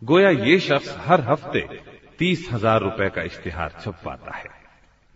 गोया 0.06 0.30
ये 0.30 0.58
शख्स 0.60 0.96
हर 1.00 1.22
हफ़्ते 1.22 1.60
तीस 2.20 2.48
हज़ार 2.52 2.82
रुपए 2.82 3.08
का 3.10 3.22
इश्तेहार 3.24 3.72
छपवाता 3.80 4.36
है। 4.36 4.50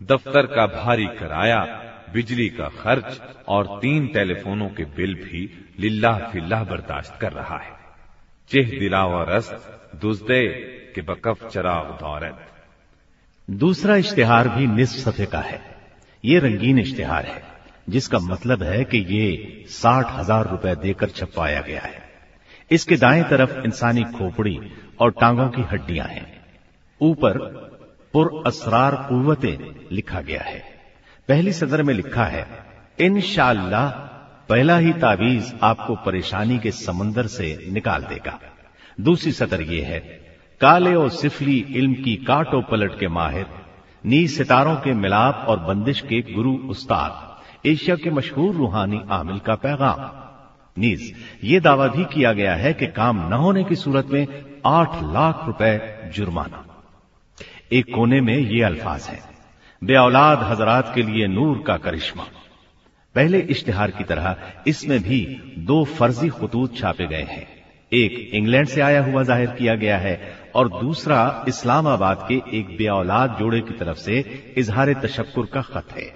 दफ्तर 0.00 0.46
का 0.46 0.66
भारी 0.68 1.06
किराया, 1.18 1.60
बिजली 2.12 2.48
का 2.50 2.68
खर्च 2.78 3.20
और 3.48 3.66
तीन 3.82 4.06
टेलीफोनों 4.08 4.68
के 4.70 4.84
बिल 4.96 5.14
भी 5.16 5.42
लिल्लाह 5.80 6.18
फिल्लाह 6.32 6.64
बर्दाश्त 6.64 7.18
कर 7.20 7.32
रहा 7.32 7.58
है। 7.58 7.78
चेह 8.50 8.78
दिला 8.80 9.04
और 9.08 9.38
दुजदे 10.00 10.42
के 10.94 11.02
बकफ 11.04 11.48
चराग 11.48 11.96
दौरत। 12.00 12.46
दूसरा 13.48 13.96
इश्तेहार 13.98 14.48
भी 14.48 14.66
निस्फ 14.68 14.98
सफे 15.00 15.26
का 15.28 15.40
है। 15.42 15.62
ये 16.24 16.38
रंगीन 16.40 16.78
इश्तेहार 16.78 17.26
है, 17.26 17.42
जिसका 17.88 18.18
मतलब 18.20 18.62
है 18.64 18.84
कि 18.84 18.98
ये 19.08 19.64
साठ 19.70 20.10
हज़ार 20.10 20.50
रुपए 20.50 20.74
देकर 20.82 21.08
छपवाया 21.10 21.60
गया 21.62 21.80
है। 21.82 22.08
इसके 22.70 22.96
दाएँ 22.96 23.22
तरफ़ 23.24 23.52
इंसानी 23.58 24.02
खोपड़ी 24.10 24.58
और 25.00 25.10
टांगों 25.10 25.48
की 25.48 25.62
हड्डियाँ 25.62 26.06
हैं। 26.06 26.26
ऊपर 27.00 27.38
पुर 28.14 28.42
असरार 28.46 28.94
कुवतें 29.08 29.56
लिखा 29.92 30.20
गया 30.20 30.42
है। 30.42 30.62
पहली 31.28 31.52
सदर 31.52 31.82
में 31.82 31.94
लिखा 31.94 32.24
है 32.24 32.46
इनशाला 33.00 33.86
पहला 34.48 34.76
ही 34.78 34.92
तावीज 34.92 35.52
आपको 35.62 35.94
परेशानी 35.96 36.58
के 36.58 36.70
समंदर 36.70 37.26
से 37.26 37.68
निकाल 37.72 38.02
देगा। 38.02 38.38
दूसरी 39.00 39.32
सदर 39.32 39.60
यह 39.62 39.86
है, 39.86 39.98
काले 40.60 40.94
और 40.94 41.10
सिफली 41.10 41.58
इल्म 41.70 41.94
की 41.94 42.14
काटो 42.16 42.60
पलट 42.60 42.98
के 43.00 43.08
माहिर 43.08 43.46
नी 44.04 44.26
सितारों 44.28 44.74
के 44.76 44.92
मिलाप 44.94 45.44
और 45.48 45.58
बंदिश 45.58 46.00
के 46.00 46.20
गुरु 46.32 46.52
उस्ताद, 46.70 47.68
एशिया 47.68 47.96
के 47.96 48.10
मशहूर 48.10 48.54
रूहानी 48.54 49.00
आमिल 49.10 49.38
का 49.38 49.54
पैगाम। 49.54 50.00
नीज 50.76 51.12
ये 51.44 51.60
दावा 51.60 51.86
भी 51.86 52.04
किया 52.04 52.32
गया 52.32 52.54
है 52.54 52.72
कि 52.74 52.86
काम 52.86 53.28
न 53.28 53.32
होने 53.32 53.64
की 53.64 53.76
सूरत 53.76 54.06
में 54.06 54.26
आठ 54.66 55.02
लाख 55.04 55.42
रुपए 55.46 55.78
जुर्माना। 56.14 56.64
एक 57.72 57.94
कोने 57.94 58.20
में 58.20 58.36
ये 58.36 58.62
अल्फाज 58.62 59.02
हैं, 59.04 59.22
बे 59.82 59.96
औलाद 59.96 60.42
हजरात 60.42 60.92
के 60.94 61.02
लिए 61.02 61.26
नूर 61.28 61.62
का 61.66 61.76
करिश्मा। 61.78 62.26
पहले 63.14 63.38
इश्तिहार 63.50 63.90
की 63.90 64.04
तरह 64.04 64.36
इसमें 64.66 64.98
भी 65.02 65.20
दो 65.66 65.84
फर्जी 65.92 66.28
खतूत 66.30 66.76
छापे 66.78 67.06
गए 67.06 67.26
हैं। 67.30 67.46
एक 67.92 68.34
इंग्लैंड 68.34 68.68
से 68.68 68.80
आया 68.80 69.02
हुआ 69.04 69.22
ज़ाहिर 69.22 69.50
किया 69.50 69.74
गया 69.76 69.96
है 69.98 70.18
और 70.54 70.68
दूसरा 70.70 71.44
इस्लामाबाद 71.48 72.24
के 72.28 72.34
एक 72.58 72.76
बे 72.78 72.86
औलाद 72.88 73.36
जोड़े 73.38 73.60
की 73.60 73.74
तरफ़ 73.74 73.98
से 73.98 74.18
इजहार 74.58 74.92
तशक्र 75.02 75.44
का 75.46 75.62
खत 75.64 75.92
है। 75.92 76.10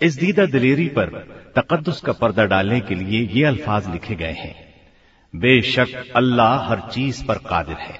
इस 0.00 0.18
दीदा 0.18 0.46
दिलेरी 0.46 0.86
पर 0.88 1.08
तकदस 1.56 2.00
का 2.00 2.12
पर्दा 2.12 2.44
डालने 2.46 2.80
के 2.80 2.94
लिए 2.94 3.20
ये 3.28 3.44
अल्फाज 3.44 3.88
लिखे 3.88 4.14
गए 4.14 4.32
हैं। 4.34 4.54
बेशक 5.34 6.12
अल्लाह 6.16 6.68
हर 6.68 6.80
चीज़ 6.92 7.24
पर 7.26 7.38
कादिर 7.46 7.76
है। 7.76 7.98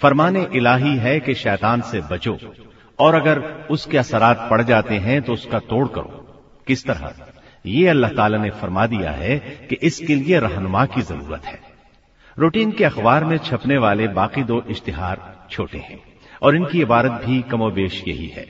फरमाने 0.00 0.46
इलाही 0.54 0.96
है 0.96 1.18
कि 1.20 1.34
शैतान 1.34 1.80
से 1.80 2.00
बचो, 2.10 2.38
और 2.98 3.14
अगर 3.14 3.38
उसके 3.70 3.98
असरात 3.98 4.46
पड़ 4.50 4.62
जाते 4.62 4.98
हैं 4.98 5.20
तो 5.22 5.32
उसका 5.32 5.58
तोड़ 5.60 5.86
करो। 5.88 6.20
किस 6.66 6.84
तरह? 6.84 7.14
ये 7.64 7.86
अल्लाह 7.88 8.10
ताला 8.10 8.38
ने 8.38 8.50
फरमा 8.52 8.86
दिया 8.86 9.10
है 9.12 9.38
कि 9.70 9.76
इसके 9.82 10.14
लिए 10.14 10.38
रहनुमा 10.38 10.84
की 10.86 11.02
ज़रूरत 11.02 11.44
है। 11.44 11.58
रूटीन 12.36 12.72
के 12.72 12.84
अखबार 12.84 13.24
में 13.24 13.36
छपने 13.38 13.78
वाले 13.78 14.08
बाकी 14.10 14.42
दो 14.42 14.62
इश्तिहार 14.70 15.46
छोटे 15.50 15.78
हैं, 15.78 15.98
और 16.42 16.56
इनकी 16.56 16.80
इबारत 16.80 17.20
भी 17.26 17.40
कमोबेश 17.42 18.02
यही 18.08 18.26
है। 18.26 18.46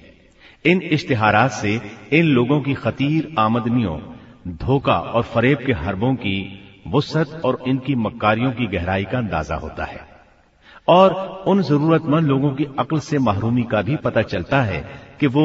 इन 0.65 0.83
इश्तिहारात 0.83 1.51
से 1.53 1.81
इन 2.13 2.25
लोगों 2.27 2.61
की 2.61 2.75
खतीर 2.75 3.35
आमदनियों, 3.39 3.99
धोखा 4.59 4.99
और 4.99 5.23
फरेब 5.25 5.65
के 5.67 5.73
हरबों 5.75 6.15
की 6.17 6.37
वसत 6.87 7.41
और 7.45 7.63
इनकी 7.69 7.95
मक्कारियों 7.95 8.51
की 8.53 8.67
गहराई 8.67 9.05
का 9.05 9.19
अंदाज़ा 9.19 9.57
होता 9.57 9.85
है। 9.85 10.01
और 10.89 11.13
उन 11.47 11.63
जरूरतमंद 11.63 12.27
लोगों 12.27 12.51
की 12.51 12.65
अक्ल 12.79 12.99
से 12.99 13.19
महरूमी 13.19 13.63
का 13.63 13.83
भी 13.83 13.97
पता 13.97 14.23
चलता 14.23 14.63
है 14.63 14.81
कि 15.21 15.27
वो 15.27 15.45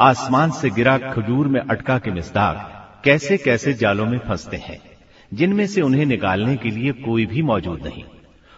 आसमान 0.00 0.50
से 0.50 0.70
गिरा 0.70 0.96
खजूर 0.98 1.48
में 1.48 1.60
अटका 1.60 1.98
के 1.98 2.10
मिसदाक 2.10 3.00
कैसे 3.04 3.36
कैसे 3.36 3.72
जालों 3.74 4.06
में 4.06 4.18
फंसते 4.18 4.56
हैं, 4.56 4.78
जिनमें 5.32 5.66
से 5.66 5.80
उन्हें 5.80 6.06
निकालने 6.06 6.56
के 6.56 6.70
लिए 6.70 6.92
कोई 6.92 7.26
भी 7.26 7.42
मौजूद 7.42 7.86
नहीं। 7.86 8.04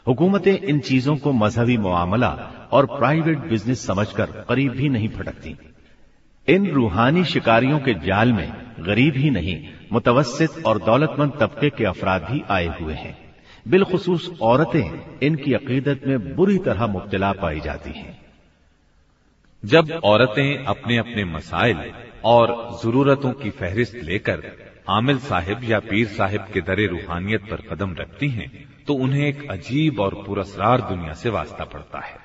हुकूमतें 0.07 0.57
इन 0.59 0.79
चीज़ों 0.81 1.17
को 1.17 1.33
मजहबी 1.33 1.77
मामला 1.77 2.31
और 2.73 2.87
प्राइवेट 2.87 3.39
बिज़नेस 3.39 3.87
समझकर 3.87 4.27
करीब 4.49 4.73
भी 4.73 4.89
नहीं 4.89 5.09
फटकती। 5.09 5.57
इन 6.49 6.67
रूहानी 6.67 7.25
शिकारियों 7.25 7.79
के 7.79 7.95
जाल 8.07 8.33
में 8.33 8.53
गरीब 8.81 9.17
ही 9.17 9.31
नहीं 9.31 9.57
मुतवसित 9.93 10.65
और 10.67 10.79
दौलतमंद 10.79 11.33
तबके 11.41 11.71
के 11.71 11.85
अफराद 11.85 12.23
भी 12.23 12.43
आए 12.51 12.67
हुए 12.81 12.95
हैं। 12.95 13.17
बिलखसूस 13.67 14.31
औरतें 14.43 15.19
इनकी 15.23 15.53
अकीदत 15.55 16.07
में 16.07 16.35
बुरी 16.37 16.59
तरह 16.59 16.87
मुब्तला 16.87 17.33
पाई 17.33 17.61
जाती 17.61 17.91
हैं। 17.91 18.21
जब 19.63 19.91
औरतें 20.05 20.65
अपने 20.65 20.97
अपने 20.97 21.25
मसाइल 21.25 21.93
और 22.25 22.55
जरूरतों 22.83 23.33
की 23.33 23.51
फहरिस्त 23.51 23.95
लेकर 24.05 24.43
आमिल 24.91 25.19
साहिब 25.21 25.65
या 25.65 25.79
पीर 25.81 26.07
साहिब 26.09 26.47
के 26.53 26.61
दरे 26.61 26.87
रूहानियत 26.87 27.43
पर 27.43 27.61
कदम 27.69 27.95
रखती 27.95 28.29
हैं 28.29 28.51
तो 28.85 28.95
उन्हें 28.97 29.27
एक 29.27 29.51
अजीब 29.51 30.01
और 30.01 30.15
पुरस्कार 30.27 30.81
दुनिया 30.81 31.13
से 31.15 31.31
वास्ता 31.31 31.65
पड़ता 31.65 32.01
है। 32.01 32.19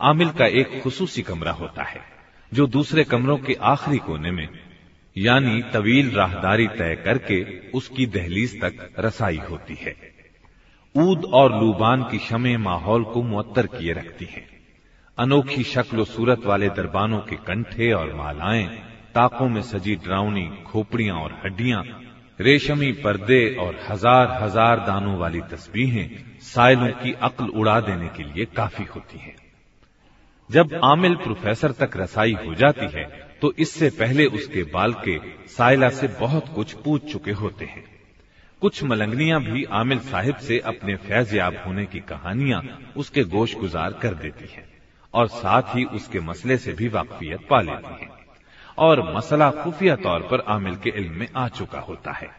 आमिल 0.00 0.30
का 0.30 0.46
एक 0.46 0.80
खसूसी 0.82 1.22
कमरा 1.22 1.52
होता 1.52 1.82
है, 1.82 2.00
जो 2.52 2.66
दूसरे 2.68 3.04
कमरों 3.04 3.38
के 3.38 3.54
आखिरी 3.64 3.98
कोने 3.98 4.30
में 4.30 4.48
यानी 5.16 5.60
तवील 5.72 6.10
राहदारी 6.10 6.66
तय 6.68 6.96
करके 7.04 7.44
उसकी 7.74 8.06
दहलीज 8.08 8.60
तक 8.60 8.74
रसाई 8.98 9.38
होती 9.40 9.74
है। 9.80 9.94
ऊद 10.94 11.24
और 11.32 11.52
लूबान 11.54 12.02
की 12.04 12.18
शमे 12.20 12.56
माहौल 12.58 13.04
को 13.04 13.22
मुअत्तर 13.22 13.66
किए 13.68 13.92
रखती 13.92 14.24
हैं। 14.26 14.46
अनोखी 15.18 15.62
शक्ल 15.64 16.04
सूरत 16.06 16.46
वाले 16.46 16.68
दरबानों 16.70 17.20
के 17.20 17.36
कंठे 17.36 17.92
और 17.92 18.14
मालाएँ, 18.14 18.66
ताकों 19.14 19.48
में 19.48 19.60
सजी 19.62 19.96
ड्राउनी 19.96 20.48
खोपड़ियाँ 20.66 21.16
और 21.16 21.32
हड्डियाँ, 21.44 21.84
रेशमी 22.38 22.90
पर्दे 22.94 23.46
और 23.58 23.78
हज़ार 23.88 24.30
हज़ार 24.40 24.80
दानों 24.80 25.16
वाली 25.18 25.40
तस्बीहें 25.50 26.08
साइलों 26.44 26.90
की 26.92 27.12
अक्ल 27.22 27.48
उड़ा 27.54 27.80
देने 27.80 28.08
के 28.08 28.22
लिए 28.22 28.44
काफ़ी 28.56 28.84
होती 28.86 29.18
हैं। 29.18 29.34
जब 30.50 30.78
आमिल 30.84 31.14
प्रोफेसर 31.16 31.72
तक 31.72 31.96
रसाई 31.96 32.32
हो 32.46 32.54
जाती 32.54 32.86
है 32.88 33.04
तो 33.42 33.52
इससे 33.58 33.88
पहले 33.90 34.26
उसके 34.28 34.62
बाल 34.72 34.92
के 35.04 35.18
साइला 35.48 35.88
से 35.90 36.08
बहुत 36.20 36.48
कुछ 36.54 36.72
पूछ 36.74 37.12
चुके 37.12 37.32
होते 37.32 37.64
हैं। 37.64 37.84
कुछ 38.62 38.82
मलंगनियाँ 38.84 39.40
भी 39.42 39.64
आमिल 39.72 39.98
साहिब 40.00 40.36
से 40.38 40.58
अपने 40.66 40.96
फैज 40.98 41.34
याब 41.34 41.62
होने 41.66 41.84
की 41.86 42.00
कहानियाँ 42.00 42.62
उसके 42.96 43.24
गोश 43.26 43.56
गुजार 43.56 43.92
कर 43.92 44.14
देती 44.16 44.48
हैं 44.48 44.64
और 45.14 45.28
साथ 45.28 45.74
ही 45.74 45.84
उसके 45.94 46.20
मसले 46.20 46.56
से 46.58 46.72
भी 46.72 46.88
वाकफियत 46.88 47.46
पा 47.50 47.60
लेती 47.60 48.00
हैं 48.00 48.10
और 48.78 49.02
मसला 49.14 49.50
खुफिया 49.52 49.96
तौर 49.96 50.22
पर 50.22 50.40
आमिल 50.48 50.76
के 50.76 50.90
इल्म 50.90 51.12
में 51.12 51.26
आ 51.36 51.48
चुका 51.48 51.80
होता 51.80 52.12
है। 52.12 52.30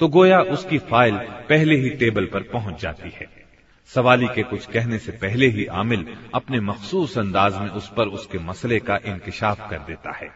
तो 0.00 0.08
गोया 0.08 0.40
उसकी 0.40 0.78
फ़ाइल 0.80 1.18
पहले 1.48 1.76
ही 1.76 1.90
टेबल 1.90 2.24
पर 2.24 2.42
पहुँच 2.42 2.80
जाती 2.82 3.10
है। 3.14 3.45
सवाली 3.94 4.26
के 4.26 4.42
कुछ 4.42 4.66
कहने 4.66 4.98
से 4.98 5.12
पहले 5.12 5.46
ही 5.46 5.66
आमिल 5.66 6.16
अपने 6.34 6.60
मखसूस 6.60 7.18
अंदाज 7.18 7.56
में 7.56 7.68
उस 7.68 7.92
पर 7.96 8.06
उसके 8.06 8.38
मसले 8.38 8.78
का 8.78 8.96
इंकशाफ 8.96 9.70
कर 9.70 9.78
देता 9.78 10.12
है। 10.12 10.30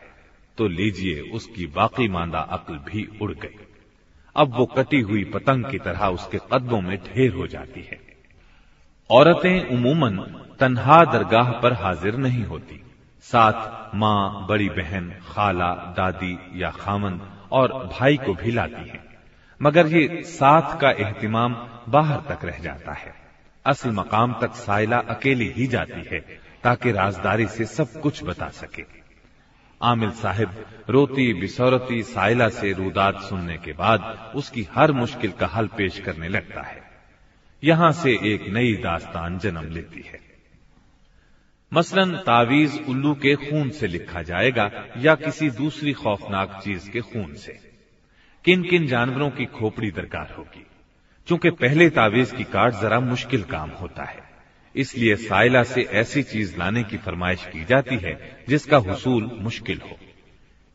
तो 0.59 0.69
लीजिए 0.69 1.21
उसकी 1.21 1.67
बाकी 1.67 2.09
मांदा 2.09 2.39
अक्ल 2.39 2.75
भी 2.75 3.19
उड़ 3.23 3.33
गई। 3.33 3.59
अब 4.37 4.55
वो 4.57 4.67
कटी 4.67 5.01
हुई 5.01 5.25
पतंग 5.25 5.65
की 5.65 5.79
तरह 5.79 6.07
उसके 6.07 6.39
कदमों 6.39 6.81
में 6.81 6.99
ढेर 6.99 7.33
हो 7.33 7.47
जाती 7.47 7.81
है। 7.81 8.01
औरतें 9.11 9.69
उमूमन 9.69 10.17
तन्हा 10.61 11.05
दरगाह 11.05 11.51
पर 11.51 11.73
हाजिर 11.73 12.17
नहीं 12.17 12.45
होती। 12.45 12.85
साथ 13.23 13.95
माँ, 13.95 14.47
बड़ी 14.47 14.69
बहन, 14.69 15.15
खाला, 15.29 15.75
दादी 15.75 16.39
या 16.55 16.71
खामन 16.71 17.21
और 17.53 17.91
भाई 17.93 18.17
को 18.17 18.35
भी 18.35 18.51
लाती 18.51 18.89
हैं। 18.89 19.05
मगर 19.63 19.87
ये 19.87 20.23
साथ 20.23 20.81
का 20.81 20.91
एहतिमाम 20.91 21.55
बाहर 21.89 22.21
तक 22.21 22.45
रह 22.45 22.59
जाता 22.59 22.93
है। 22.93 23.20
असल 23.71 23.91
मकाम 23.91 24.33
तक 24.41 24.55
साइला 24.55 24.99
अकेली 24.99 25.49
ही 25.49 25.67
जाती 25.67 26.09
है, 26.15 26.21
ताकि 26.65 26.93
राजदारी 26.93 27.47
से 27.47 27.65
सब 27.65 28.01
कुछ 28.01 28.25
बता 28.25 28.49
सके। 28.49 28.85
आमिल 29.83 30.11
साहिब 30.11 30.65
रोती, 30.89 31.35
बिसौरती 31.35 32.03
साइला 32.03 32.49
से 32.49 32.73
रुदात 32.73 33.21
सुनने 33.21 33.57
के 33.57 33.73
बाद 33.73 34.33
उसकी 34.37 34.69
हर 34.75 34.93
मुश्किल 34.93 35.33
का 35.33 35.47
हल 35.47 35.67
पेश 35.67 36.01
करने 36.01 36.29
लगता 36.29 36.63
है। 36.63 36.83
यहाँ 37.65 37.93
से 37.93 38.13
एक 38.25 38.49
नई 38.49 38.75
दास्तान 38.75 39.39
जन्म 39.39 39.65
लेती 39.65 40.01
है। 40.01 40.21
मसलन 41.73 42.17
तावीज 42.17 42.85
उल्लू 42.89 43.15
के 43.15 43.35
खून 43.35 43.71
से 43.71 43.87
लिखा 43.87 44.23
जाएगा, 44.23 44.71
या 44.97 45.15
किसी 45.15 45.51
दूसरी 45.51 45.93
खौफनाक 45.93 46.61
चीज़ 46.65 46.91
के 46.91 47.01
खून 47.01 47.35
से। 47.35 47.61
किन 48.45 48.63
किन 48.63 48.87
जानवरों 48.87 49.31
की 49.31 49.45
खोपड़ी 49.45 49.91
दरकार 49.91 50.35
होगी? 50.39 50.67
क्योंकि 51.27 51.51
पहले 51.51 51.89
तावीज 51.91 52.33
की 52.33 52.45
काट 52.45 52.73
जरा 52.73 53.01
मुश्किल 53.01 53.43
काम 53.43 53.71
होता 53.71 54.05
है। 54.05 54.31
इसलिए 54.77 55.17
साइला 55.17 55.63
से 55.63 55.83
ऐसी 55.93 56.23
चीज़ 56.23 56.59
लाने 56.59 56.85
की 56.85 56.97
फरमाइश 56.97 57.45
की 57.45 57.65
जाती 57.65 57.97
है, 57.97 58.19
जिसका 58.49 58.77
हुसूल 58.77 59.31
मुश्किल 59.41 59.81
हो। 59.81 59.99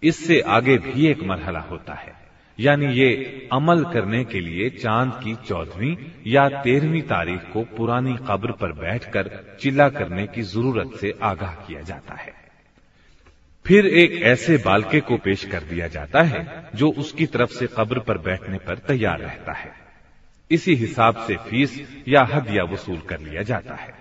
इससे 0.04 0.40
आगे 0.40 0.78
भी 0.78 1.08
एक 1.08 1.24
मरहला 1.24 1.60
होता 1.60 1.94
है। 1.94 2.14
यानी 2.60 2.86
ये 2.86 3.32
अमल 3.52 3.84
करने 3.84 4.24
के 4.26 4.40
लिए 4.40 4.70
चाँद 4.70 5.16
की 5.16 5.36
चौदहवीं 5.36 5.98
या 6.28 6.50
तेरहवीं 6.50 7.02
तारीख 7.02 7.42
को 7.52 7.64
पुरानी 7.64 8.18
कब्र 8.28 8.52
पर 8.52 8.72
बैठकर 8.72 9.30
चिल्ला 9.60 9.90
करने 9.90 10.28
की 10.28 10.42
ज़रूरत 10.42 10.92
से 11.02 11.14
आगाह 11.22 11.56
किया 11.56 11.82
जाता 11.82 12.16
है। 12.16 12.34
फिर 13.66 13.86
एक 13.86 14.22
ऐसे 14.24 14.58
बालके 14.58 15.00
को 15.00 15.18
पेश 15.18 15.46
कर 15.46 15.64
दिया 15.64 15.88
जाता 15.88 16.22
है, 16.22 16.70
जो 16.76 16.90
उसकी 16.90 17.26
तरफ़ 17.26 17.50
से 17.50 17.68
कब्र 17.78 18.00
पर 18.00 18.18
बैठने 18.18 18.58
पर 18.58 18.78
तैयार 18.78 19.20
रहता 19.20 19.54
है। 19.54 19.85
इसी 20.52 20.76
हिसाब 20.76 21.16
से 21.18 21.36
फ़ीस 21.36 22.04
या 22.08 22.24
हदिया 22.24 22.64
वसूल 22.64 23.00
कर 23.00 23.20
लिया 23.20 23.42
जाता 23.42 23.76
है। 23.76 23.94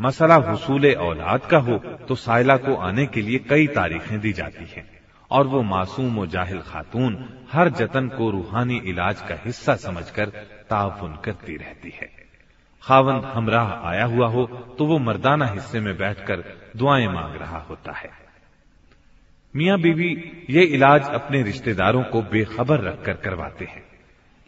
मसला 0.00 0.36
वसूल 0.36 0.94
औलाद 0.94 1.46
का 1.46 1.58
हो 1.58 1.78
तो 2.08 2.14
साइला 2.14 2.56
को 2.56 2.74
आने 2.74 3.06
के 3.06 3.22
लिए 3.22 3.38
कई 3.38 3.66
तारीखें 3.66 4.20
दी 4.20 4.32
जाती 4.32 4.64
हैं 4.64 4.86
और 5.30 5.46
वो 5.46 5.62
मासूम 5.62 6.20
व 6.20 6.26
जाहिल 6.26 6.58
खातून 6.58 7.28
हर 7.52 7.68
जतन 7.68 8.08
को 8.08 8.30
रूहानी 8.30 8.76
इलाज 8.76 9.20
का 9.20 9.34
हिस्सा 9.44 9.74
समझकर 9.76 10.28
ताउन 10.70 11.18
करती 11.24 11.56
रहती 11.56 11.90
है। 11.90 12.10
खावन 12.82 13.20
हमराह 13.24 13.72
आया 13.88 14.04
हुआ 14.04 14.28
हो 14.28 14.46
तो 14.78 14.86
वो 14.86 14.98
मर्दाना 14.98 15.46
हिस्से 15.46 15.80
में 15.80 15.96
बैठकर 15.96 16.44
दुआएँ 16.76 17.06
मांग 17.06 17.36
रहा 17.36 17.58
होता 17.58 17.92
है। 17.92 18.10
मियाँ 19.56 19.78
बीवी 19.80 20.10
ये 20.50 20.62
इलाज 20.62 21.10
अपने 21.10 21.42
रिश्तेदारों 21.42 22.02
को 22.02 22.22
बेखबर 22.22 22.80
रखकर 22.80 23.12
करवाते 23.12 23.64
हैं। 23.64 23.87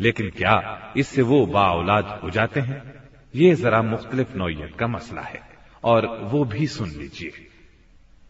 लेकिन 0.01 0.31
क्या 0.31 0.63
इससे 0.97 1.23
वो 1.23 1.45
बाऔलाद 1.47 2.19
हो 2.23 2.31
जाते 2.31 2.61
हैं? 2.61 2.83
ये 3.35 3.55
जरा 3.55 3.83
मुख्तलिफ़ 3.83 4.37
नौयत 4.37 4.75
का 4.79 4.87
मसला 4.87 5.23
है, 5.23 5.41
और 5.85 6.09
वो 6.23 6.45
भी 6.45 6.67
सुन 6.67 6.89
लीजिए। 6.91 7.33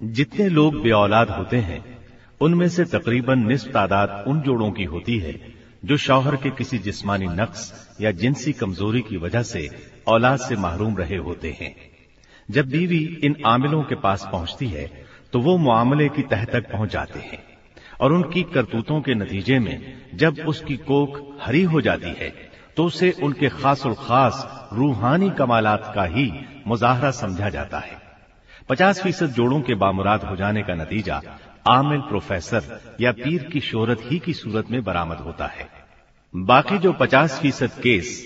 जितने 0.00 0.48
लोग 0.48 0.82
बेऔलाद 0.82 1.30
होते 1.30 1.56
हैं, 1.56 1.84
उनमें 2.40 2.68
से 2.68 2.84
तकरीबन 2.84 3.38
निस्फ 3.38 3.72
तादाद 3.72 4.22
उन 4.26 4.40
जोड़ों 4.40 4.70
की 4.70 4.84
होती 4.84 5.18
है, 5.18 5.34
जो 5.82 5.96
शौहर 5.96 6.36
के 6.36 6.50
किसी 6.50 6.78
जिस्मानी 6.78 7.26
नक्स 7.26 7.72
या 8.00 8.10
जिनसी 8.12 8.52
कमज़ोरी 8.52 9.00
की 9.00 9.16
वजह 9.16 9.42
से 9.42 9.68
औलाद 10.06 10.38
से 10.38 10.56
महरूम 10.56 10.96
रहे 10.96 11.16
होते 11.18 11.56
हैं। 11.60 11.74
जब 12.48 12.68
बीवी 12.68 12.98
इन 13.22 13.36
आमिलों 13.46 13.82
के 13.82 13.94
पास 13.94 14.28
पहुँचती 14.32 14.68
है 14.68 14.90
तो 15.32 15.40
वो 15.40 15.56
मामले 15.58 16.08
की 16.08 16.22
तह 16.22 16.44
तक 16.44 16.70
पहुँच 16.72 16.90
जाते 16.90 17.20
हैं। 17.20 17.42
और 18.00 18.12
उनकी 18.12 18.42
करतूतों 18.42 19.00
के 19.00 19.14
नतीजे 19.14 19.58
में 19.58 20.08
जब 20.14 20.38
उसकी 20.48 20.76
कोख 20.76 21.18
हरी 21.42 21.62
हो 21.62 21.80
जाती 21.80 22.14
है 22.18 22.30
तो 22.76 22.84
उसे 22.84 23.10
उनके 23.22 23.48
खासुल 23.48 23.94
खास 23.94 24.68
रूहानी 24.72 25.30
कमालात 25.30 25.92
का 25.94 26.04
ही 26.04 26.30
मुजाहरा 26.66 27.10
समझा 27.10 27.48
जाता 27.48 27.78
है। 27.78 28.00
पचास 28.68 29.02
फ़ीसद 29.02 29.26
जोड़ों 29.26 29.60
के 29.60 29.74
बामुराद 29.74 30.24
हो 30.24 30.36
जाने 30.36 30.62
का 30.62 30.74
नतीजा 30.74 31.20
आमिल 31.68 32.00
प्रोफेसर 32.00 32.96
या 33.00 33.12
पीर 33.12 33.42
की 33.42 33.60
शोहरत 33.60 34.00
ही 34.04 34.18
की 34.18 34.34
सूरत 34.34 34.70
में 34.70 34.82
बरामद 34.84 35.16
होता 35.16 35.46
है। 35.46 35.68
बाकी 36.34 36.78
जो 36.78 36.92
पचास 36.92 37.38
फ़ीसद 37.40 37.70
केस 37.82 38.18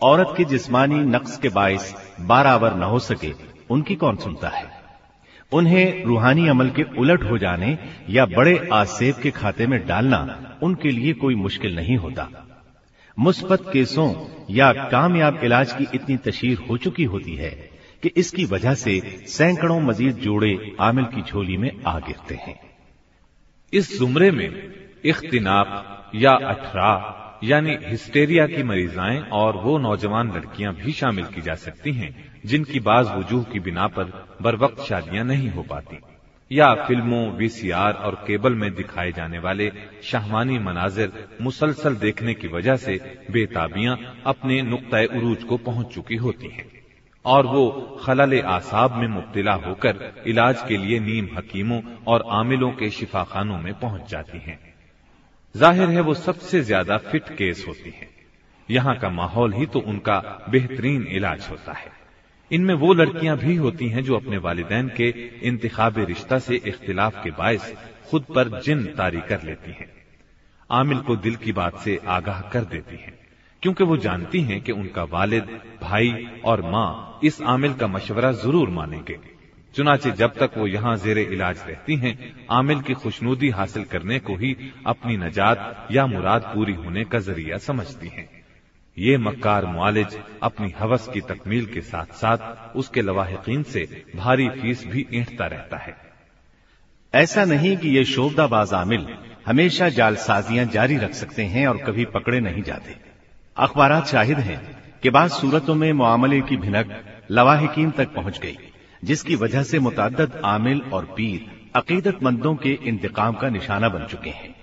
औरत 0.00 0.34
के 0.36 0.44
जिस्मानी 0.44 0.98
नक्स 1.06 1.38
के 1.38 1.48
बायस 1.48 1.94
बारावर 2.20 2.74
न 2.74 2.82
हो 2.82 2.98
सके, 2.98 3.32
उनकी 3.70 3.94
कौन 3.94 4.16
सुनता 4.16 4.48
है? 4.48 4.79
उन्हें 5.52 6.04
रूहानी 6.04 6.48
अमल 6.48 6.70
के 6.70 6.84
उलट 6.98 7.22
हो 7.22 7.38
जाने 7.38 7.78
या 8.10 8.26
बड़े 8.26 8.68
आसेब 8.72 9.14
के 9.22 9.30
खाते 9.30 9.66
में 9.66 9.86
डालना 9.86 10.58
उनके 10.62 10.90
लिए 10.90 11.12
कोई 11.12 11.34
मुश्किल 11.34 11.76
नहीं 11.76 11.96
होता। 11.96 12.28
मुस्बत 13.18 13.70
केसों 13.72 14.14
या 14.50 14.72
कामयाब 14.72 15.40
इलाज 15.44 15.72
की 15.72 15.84
इतनी 15.94 16.16
तशीर 16.16 16.58
हो 16.58 16.76
चुकी 16.76 17.04
होती 17.04 17.34
है 17.34 17.50
कि 18.02 18.10
इसकी 18.16 18.44
वजह 18.44 18.74
से 18.74 19.00
सैकड़ों 19.26 19.80
मजीद 19.80 20.16
जोड़े 20.16 20.76
आमिल 20.80 21.04
की 21.04 21.22
झोली 21.22 21.56
में 21.56 21.70
आ 21.86 21.98
गिरते 21.98 22.34
हैं। 22.34 22.60
इस 23.72 23.98
जुमरे 23.98 24.30
में 24.30 24.48
इख्तिनाप 25.04 26.10
या 26.14 26.30
अठरा, 26.30 27.40
यानी 27.44 27.76
हिस्टेरिया 27.82 28.46
की 28.46 28.62
मरीजाएँ 28.62 29.20
और 29.32 29.56
वो 29.56 29.78
नौजवान 29.78 30.32
लड़कियाँ 30.32 30.74
भी 30.74 30.92
शामिल 30.92 31.24
की 31.24 31.40
जा 31.40 31.54
सकती 31.54 31.92
हैं। 31.92 32.29
जिनकी 32.44 32.80
बाज 32.80 33.06
वजूह 33.08 33.44
की 33.44 33.60
बिना 33.60 33.86
पर 33.88 34.12
बर 34.40 34.56
वक्त 34.56 34.80
शादियाँ 34.80 35.24
नहीं 35.24 35.48
हो 35.50 35.62
पाती, 35.62 35.98
या 36.50 36.74
फ़िल्मों, 36.76 37.30
वीसीआर 37.32 37.94
और 37.96 38.14
केबल 38.26 38.54
में 38.54 38.70
दिखाए 38.70 39.12
जाने 39.12 39.38
वाले 39.38 39.70
शाहवानी 40.02 40.58
मनाजिर 40.60 41.12
मुसलसल 41.40 41.96
देखने 41.96 42.34
की 42.34 42.48
वजह 42.48 42.76
से 42.78 43.00
बेताबियाँ 43.30 43.98
अपने 44.26 44.60
नुकता 44.62 45.04
उरूज 45.12 45.42
को 45.44 45.56
पहुँच 45.58 45.86
चुकी 45.88 46.16
होती 46.16 46.48
हैं, 46.48 46.66
और 47.24 47.46
वो 47.46 47.68
खलल 47.98 48.40
आसाब 48.42 48.92
में 48.92 49.06
मुब्तला 49.08 49.54
होकर 49.58 50.00
इलाज 50.24 50.62
के 50.62 50.76
लिए 50.76 50.98
नीम 51.00 51.28
हकीमों 51.34 51.80
और 52.06 52.24
आमिलों 52.32 52.70
के 52.72 52.90
शिफाखानों 52.90 53.58
में 53.58 53.72
पहुँच 53.76 54.10
जाती 54.10 54.38
हैं। 54.38 54.58
ज़ाहिर 55.54 55.88
है 55.88 56.00
वो 56.00 56.14
सबसे 56.16 56.60
ज़्यादा 56.62 56.96
फिट 57.00 57.28
केस 57.28 57.64
होती 57.68 57.90
हैं। 57.90 58.08
यहाँ 58.68 58.94
का 58.96 59.08
माहौल 59.10 59.52
ही 59.52 59.66
तो 59.66 59.80
उनका 59.82 60.22
बेहतरीन 60.48 61.06
इलाज 61.08 61.46
होता 61.50 61.72
है। 61.72 61.99
इनमें 62.50 62.74
वो 62.76 62.92
लड़कियाँ 62.94 63.36
भी 63.38 63.54
होती 63.56 63.88
हैं 63.88 64.02
जो 64.04 64.16
अपने 64.16 64.38
वालिदैन 64.38 64.88
के 64.96 65.08
इंतखाब 65.42 65.98
रिश्ता 66.00 66.38
से 66.38 66.56
इख्तिलाफ 66.56 67.22
के 67.24 67.30
बायस 67.30 67.72
खुद 68.10 68.24
पर 68.34 68.60
जिन 68.60 68.84
तारी 68.98 69.20
कर 69.20 69.42
लेती 69.42 69.70
हैं। 69.70 69.88
आमिल 70.70 70.98
को 70.98 71.16
दिल 71.16 71.36
की 71.36 71.52
बात 71.52 71.78
से 71.78 71.98
आगाह 72.08 72.40
कर 72.42 72.64
देती 72.64 72.96
हैं, 72.96 73.18
क्योंकि 73.62 73.84
वो 73.84 73.96
जानती 73.96 74.40
हैं 74.40 74.60
कि 74.60 74.72
उनका 74.72 75.04
वालिद, 75.04 75.60
भाई 75.82 76.26
और 76.44 76.62
माँ 76.62 77.20
इस 77.24 77.40
आमिल 77.42 77.74
का 77.74 77.86
मशवरा 77.86 78.32
ज़रूर 78.34 78.68
मानेंगे। 78.70 79.18
चुनाचे 79.74 80.10
जब 80.10 80.34
तक 80.38 80.56
वो 80.56 80.66
यहाँ 80.66 80.96
जेर 80.96 81.18
इलाज 81.18 81.62
रहती 81.68 81.96
हैं, 81.96 82.16
आमिल 82.50 82.80
की 82.80 82.94
खुशनूदी 82.94 83.48
हासिल 83.50 83.84
करने 83.84 84.18
को 84.18 84.36
ही 84.36 84.56
अपनी 84.86 85.16
नजात 85.16 85.88
या 85.92 86.06
मुराद 86.06 86.50
पूरी 86.54 86.72
होने 86.74 87.04
का 87.04 87.18
ज़रिया 87.20 87.58
समझती 87.58 88.08
हैं। 88.08 88.28
ये 89.00 89.16
मक्कार 89.18 89.66
मुआलिज 89.66 90.18
अपनी 90.42 90.72
हवस 90.80 91.08
की 91.08 91.20
तकमील 91.20 91.66
के 91.66 91.80
साथ 91.80 92.14
साथ 92.14 92.76
उसके 92.76 93.02
लवाहिकीन 93.02 93.62
से 93.62 94.04
भारी 94.16 94.48
फ़ीस 94.48 94.86
भी 94.86 95.06
ईंटता 95.14 95.46
रहता 95.46 95.76
है। 95.76 95.96
ऐसा 97.14 97.44
नहीं 97.44 97.76
कि 97.76 97.88
ये 97.88 98.04
शोबदाबाज 98.04 98.72
आमिल 98.74 99.06
हमेशा 99.46 99.88
जालसाजियाँ 99.88 100.64
जारी 100.66 100.96
रख 100.96 101.14
सकते 101.14 101.44
हैं 101.44 101.66
और 101.66 101.76
कभी 101.76 102.04
पकड़े 102.04 102.40
नहीं 102.40 102.62
जाते। 102.62 102.96
अखबार 103.56 104.04
शाहिद 104.04 104.38
हैं 104.38 104.60
कि 105.02 105.10
बाद 105.10 105.30
सूरतों 105.30 105.74
में 105.74 105.92
मामले 105.92 106.40
की 106.40 106.56
भिनक 106.56 106.92
लवाहिकीन 107.30 107.90
तक 107.90 108.14
पहुँच 108.14 108.38
गई, 108.38 108.56
जिसकी 109.04 109.36
वजह 109.36 109.62
से 109.62 109.78
मुतद 109.78 110.40
आमिल 110.44 110.80
और 110.92 111.04
पीर 111.16 111.50
अकीदतमंदों 111.74 112.54
के 112.54 112.78
इंतकाम 112.84 113.34
का 113.34 113.48
निशाना 113.48 113.88
बन 113.88 114.06
चुके 114.06 114.30
हैं। 114.30 114.54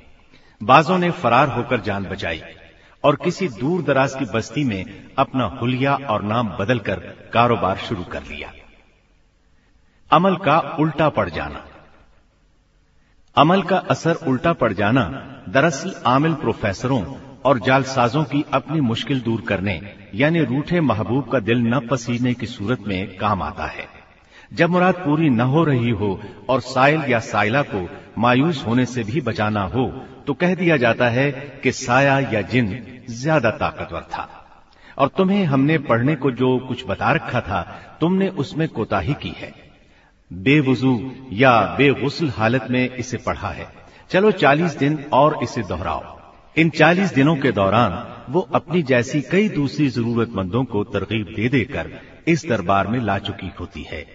बाजों 0.64 0.98
ने 0.98 1.12
फरार 1.12 1.50
होकर 1.50 1.82
जान 1.82 2.06
बचाई 2.06 2.42
और 3.04 3.16
किसी 3.16 3.48
दूर 3.48 3.82
दराज 3.82 4.16
की 4.16 4.26
बस्ती 4.26 4.64
में 4.64 4.86
अपना 5.18 5.46
हुलिया 5.46 5.96
और 6.10 6.24
नाम 6.24 6.50
बदलकर 6.50 7.00
कारोबार 7.34 7.78
शुरू 7.78 8.04
कर 8.04 8.24
लिया। 8.24 8.52
अमल 10.12 10.36
का 10.36 10.60
उल्टा 10.80 11.10
पड़ 11.10 11.30
जाना। 11.30 11.66
अमल 13.38 13.62
का 13.62 13.78
असर 13.78 14.16
उल्टा 14.28 14.54
पड़ 14.54 14.74
जाना 14.74 15.04
दरअसल 15.50 15.96
आमिल 16.06 16.34
प्रोफेसरों 16.34 17.04
और 17.46 17.60
जालसाजों 17.60 18.24
की 18.24 18.46
अपनी 18.54 18.82
मुश्किल 18.82 19.20
दूर 19.20 19.42
करने, 19.42 19.82
यानी 20.16 20.44
रूठे 20.44 20.82
महबूब 20.82 21.32
का 21.32 21.40
दिल 21.40 21.58
न 21.58 21.88
पसीने 21.88 22.34
की 22.34 22.46
सूरत 22.46 22.80
में 22.80 23.18
काम 23.18 23.42
आता 23.42 23.66
है। 23.66 23.97
जब 24.52 24.70
मुराद 24.70 24.96
पूरी 25.04 25.30
न 25.30 25.42
हो 25.42 25.64
रही 25.64 25.90
हो 25.92 26.20
और 26.50 26.62
साइल 26.62 27.04
या 27.04 27.20
साइला 27.22 27.62
को 27.64 27.90
मायूस 28.18 28.64
होने 28.66 28.86
से 28.86 29.04
भी 29.04 29.22
बचाना 29.22 29.64
हो 29.66 29.94
तो 30.28 30.34
कह 30.34 30.54
दिया 30.56 30.78
जाता 30.78 31.10
है 31.10 31.32
कि 31.64 31.72
साया 31.72 32.20
या 32.22 32.42
जिन 32.44 32.76
ज़्यादा 33.12 33.52
ताकतवर 33.54 34.02
था। 34.12 34.28
और 34.98 35.08
तुम्हें 35.08 35.44
हमने 35.46 35.78
पढ़ने 35.80 36.16
को 36.16 36.32
जो 36.32 36.58
कुछ 36.60 36.84
बता 36.88 37.12
रखा 37.12 37.42
था, 37.42 37.62
तुमने 38.02 38.28
उसमें 38.38 38.68
कोताही 38.70 39.14
की 39.16 39.34
है। 39.38 39.52
बेवजू 40.32 41.04
या 41.34 41.52
बेगुसल 41.68 42.30
हालत 42.30 42.70
में 42.70 42.90
इसे 42.90 43.18
पढ़ा 43.20 43.50
है। 43.50 43.70
चलो 44.12 44.32
चालीस 44.34 44.78
दिन 44.78 45.00
और 45.14 45.38
इसे 45.42 45.64
दोहराओ। 45.64 46.06
इन 46.56 46.70
चालीस 46.72 47.14
दिनों 47.14 47.36
के 47.38 47.52
दौरान 47.52 48.00
वो 48.30 48.42
अपनी 48.54 48.82
जैसी 48.84 49.22
कई 49.22 49.50
दूसरी 49.52 49.88
जरूरतमंदों 49.90 50.64
को 50.66 50.84
तरकीब 50.86 51.32
दे 51.32 51.50
देकर 51.50 51.90
इस 52.28 52.46
दरबार 52.50 52.88
में 52.88 53.00
ला 53.00 53.18
चुकी 53.20 53.52
होती 53.60 53.84
है। 53.84 54.06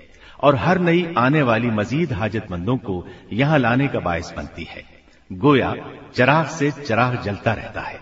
और 0.42 0.56
हर 0.56 0.78
नई 0.78 1.14
आने 1.18 1.42
वाली 1.42 1.70
मजीद 1.70 2.12
हाजतमंदों 2.12 2.76
को 2.76 3.06
यहाँ 3.32 3.58
लाने 3.58 3.88
का 3.88 4.00
बायस 4.00 4.34
बनती 4.36 4.64
है। 4.64 4.84
गोया 5.32 5.74
चराग 6.14 6.46
से 6.46 6.70
चराग 6.70 7.22
जलता 7.22 7.52
रहता 7.52 7.80
है। 7.80 8.00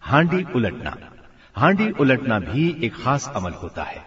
हांडी 0.00 0.44
उलटना। 0.54 0.96
हांडी 1.56 1.90
उलटना 1.90 2.38
भी 2.38 2.80
एक 2.84 2.94
खास 2.94 3.32
अमल 3.36 3.52
होता 3.52 3.82
है। 3.82 4.04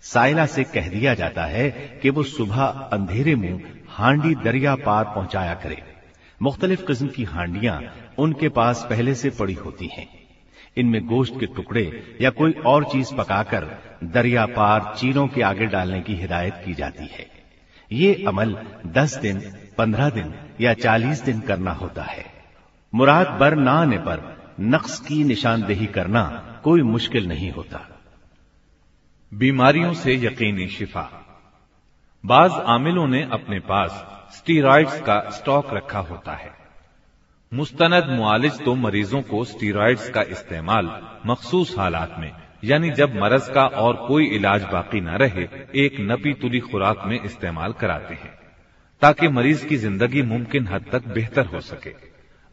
साइला 0.00 0.46
से 0.46 0.64
कह 0.64 0.88
दिया 0.88 1.14
जाता 1.14 1.44
है 1.44 1.70
कि 1.70 2.10
वो 2.10 2.22
सुबह 2.22 2.64
अंधेरे 2.64 3.34
मुँह 3.34 3.60
हांडी 3.88 4.34
दरिया 4.34 4.74
पार 4.74 5.04
पहुँचाया 5.04 5.54
करे। 5.54 5.82
मुख्तलिफ़ 6.42 6.86
किस्म 6.86 7.08
की 7.08 7.24
हांडियाँ 7.24 7.82
उनके 8.18 8.48
पास 8.48 8.86
पहले 8.90 9.14
से 9.14 9.30
पड़ी 9.30 9.54
होती 9.54 9.86
हैं। 9.86 10.21
इनमें 10.76 11.06
गोश्त 11.06 11.34
के 11.40 11.46
टुकड़े 11.46 12.18
या 12.20 12.30
कोई 12.30 12.52
और 12.52 12.84
चीज़ 12.84 13.14
पकाकर 13.14 13.78
दरिया 14.04 14.46
पार 14.46 14.94
चीरों 14.98 15.28
के 15.28 15.42
आगे 15.42 15.66
डालने 15.66 16.00
की 16.00 16.14
हिदायत 16.14 16.62
की 16.64 16.74
जाती 16.74 17.06
है। 17.06 17.30
ये 17.92 18.24
अमल 18.28 18.58
दस 18.86 19.16
दिन, 19.16 19.40
पंद्रह 19.78 20.10
दिन 20.10 20.34
या 20.60 20.74
चालीस 20.74 21.22
दिन 21.22 21.40
करना 21.40 21.72
होता 21.72 22.02
है। 22.02 22.24
मुराद 22.94 23.26
बर 23.26 23.54
ना 23.54 23.72
आने 23.72 23.98
पर 23.98 24.42
नक्स 24.60 25.00
की 25.00 25.24
निशानदेही 25.24 25.86
करना 25.86 26.54
कोई 26.64 26.82
मुश्किल 26.82 27.26
नहीं 27.26 27.50
होता। 27.50 28.00
बीमारियों 29.34 29.94
से 29.94 30.14
यकीनी 30.14 30.68
शिफा। 30.68 31.26
बाज 32.26 32.50
आमिलों 32.50 33.08
ने 33.08 33.28
अपने 33.32 33.58
पास 33.60 33.90
स्टीरॉइड्स 34.36 35.00
का 35.00 35.30
स्टॉक 35.30 35.74
रखा 35.74 35.98
होता 35.98 36.32
है। 36.32 36.61
मुस्तनद 37.52 38.06
मुआलिज 38.10 38.60
तो 38.64 38.74
मरीजों 38.74 39.20
को 39.22 39.44
स्टीरॉइड्स 39.44 40.08
का 40.10 40.22
इस्तेमाल 40.30 40.86
मखसूस 41.26 41.74
हालात 41.78 42.14
में, 42.18 42.30
यानी 42.64 42.90
जब 42.90 43.16
मरज 43.16 43.48
का 43.48 43.66
और 43.78 43.96
कोई 44.06 44.26
इलाज 44.26 44.62
बाकी 44.62 45.00
न 45.00 45.16
रहे, 45.16 45.42
एक 45.76 45.96
नपी 46.00 46.32
तुली 46.34 46.60
खुराक 46.60 47.02
में 47.06 47.20
इस्तेमाल 47.20 47.72
कराते 47.72 48.14
हैं, 48.14 48.32
ताकि 49.02 49.28
मरीज़ 49.28 49.66
की 49.66 49.76
ज़िंदगी 49.76 50.22
मुमकिन 50.22 50.66
हद 50.66 50.86
तक 50.92 51.08
बेहतर 51.08 51.46
हो 51.46 51.60
सके। 51.62 51.94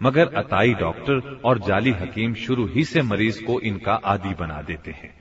मगर 0.01 0.33
अताई 0.35 0.73
डॉक्टर 0.75 1.39
और 1.45 1.59
जाली 1.59 1.91
हकीम 1.93 2.33
शुरू 2.37 2.65
ही 2.65 2.83
से 2.83 3.01
मरीज़ 3.03 3.43
को 3.45 3.59
इनका 3.61 3.93
आदि 4.05 4.33
बना 4.39 4.61
देते 4.61 4.91
हैं। 4.91 5.13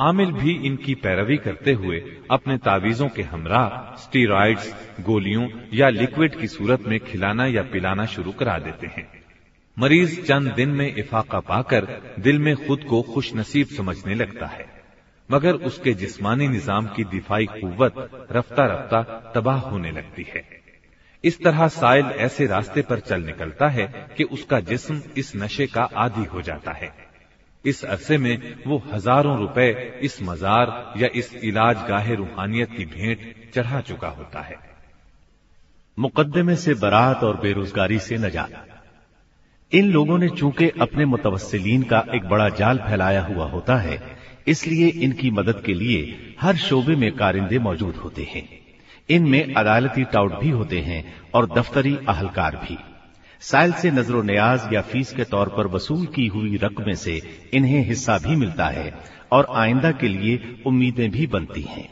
आमिल 0.00 0.32
भी 0.32 0.52
इनकी 0.66 0.94
पैरवी 0.94 1.36
करते 1.36 1.72
हुए 1.72 1.98
अपने 2.30 2.56
तावीजों 2.58 3.08
के 3.08 3.22
हमरा 3.22 3.96
स्टीरॉइड्स 3.98 4.74
गोलियों 5.00 5.48
या 5.74 5.88
लिक्विड 5.88 6.38
की 6.40 6.46
सूरत 6.46 6.80
में 6.80 6.98
खिलाना 7.00 7.46
या 7.46 7.62
पिलाना 7.62 8.06
शुरू 8.06 8.32
करा 8.32 8.58
देते 8.58 8.86
हैं। 8.86 9.06
मरीज़ 9.78 10.20
चंद 10.22 10.52
दिन 10.52 10.68
में 10.68 10.94
इफाका 10.94 11.40
पाकर 11.40 11.86
दिल 12.18 12.38
में 12.38 12.54
खुद 12.56 12.84
को 12.84 13.02
खुश 13.02 13.34
नसीब 13.34 13.66
समझने 13.66 14.14
लगता 14.14 14.46
है। 14.46 14.66
मगर 15.30 15.54
उसके 15.54 15.94
जिस्मानी 15.94 16.48
निज़ाम 16.48 16.86
की 16.86 17.04
दिफाई 17.04 17.46
कुत 17.46 18.26
रफ्ता 18.32 18.66
रफ्ता 18.66 19.02
तबाह 19.34 19.60
होने 19.60 19.90
लगती 19.90 20.26
है। 20.34 20.44
इस 21.24 21.42
तरह 21.44 21.68
साइल 21.68 22.06
ऐसे 22.06 22.46
रास्ते 22.46 22.82
पर 22.82 23.00
चल 23.00 23.22
निकलता 23.22 23.68
है 23.68 23.86
कि 24.16 24.24
उसका 24.24 24.60
जिस्म 24.60 25.00
इस 25.16 25.36
नशे 25.36 25.66
का 25.66 25.82
आदि 25.82 26.24
हो 26.24 26.42
जाता 26.42 26.72
है। 26.72 27.09
इस 27.64 27.84
अरसे 27.84 28.18
में 28.18 28.54
वो 28.66 28.82
हज़ारों 28.92 29.36
रुपए 29.38 29.70
इस 30.02 30.22
मजार 30.22 30.94
या 30.96 31.08
इस 31.14 31.34
इलाज 31.34 31.76
गाहे 31.88 32.14
रूहानियत 32.14 32.70
की 32.70 32.84
भेंट 32.84 33.34
चढ़ा 33.54 33.80
चुका 33.80 34.08
होता 34.08 34.40
है। 34.40 34.56
मुकदमे 35.98 36.56
से 36.56 36.74
बरात 36.74 37.24
और 37.24 37.36
बेरोजगारी 37.36 37.98
से 37.98 38.18
नजात। 38.18 38.66
इन 39.72 39.90
लोगों 39.92 40.18
ने 40.18 40.28
चूँकि 40.28 40.68
अपने 40.80 41.04
मुतवसिलीन 41.04 41.82
का 41.82 42.04
एक 42.14 42.28
बड़ा 42.28 42.48
जाल 42.48 42.78
फैलाया 42.78 43.22
हुआ 43.22 43.46
होता 43.46 43.76
है, 43.76 44.00
इसलिए 44.48 44.88
इनकी 44.88 45.30
मदद 45.30 45.62
के 45.66 45.74
लिए 45.74 46.36
हर 46.40 46.56
शोबे 46.58 46.96
में 46.96 47.10
कारिंदे 47.12 47.58
मौजूद 47.58 47.96
होते 47.96 48.22
हैं। 48.30 48.48
इनमें 49.08 49.54
अदालती 49.54 50.04
टाउट 50.04 50.38
भी 50.38 50.50
होते 50.50 50.80
हैं 50.80 51.04
और 51.34 51.46
दफ्तरी 51.48 51.96
अहलकार 52.08 52.56
भी। 52.56 52.78
साइल 53.42 53.72
से 53.72 53.90
नजरो 53.90 54.22
न्याज 54.22 54.72
या 54.72 54.80
फ़ीस 54.82 55.12
के 55.12 55.24
तौर 55.26 55.48
पर 55.48 55.66
वसूल 55.66 56.06
की 56.06 56.26
हुई 56.26 56.56
रकम 56.62 56.92
से 56.94 57.20
इन्हें 57.54 57.84
हिस्सा 57.84 58.16
भी 58.18 58.36
मिलता 58.36 58.66
है 58.68 58.92
और 59.32 59.46
आइंदा 59.56 59.90
के 59.92 60.08
लिए 60.08 60.62
उम्मीदें 60.66 61.10
भी 61.10 61.26
बनती 61.26 61.62
हैं। 61.68 61.88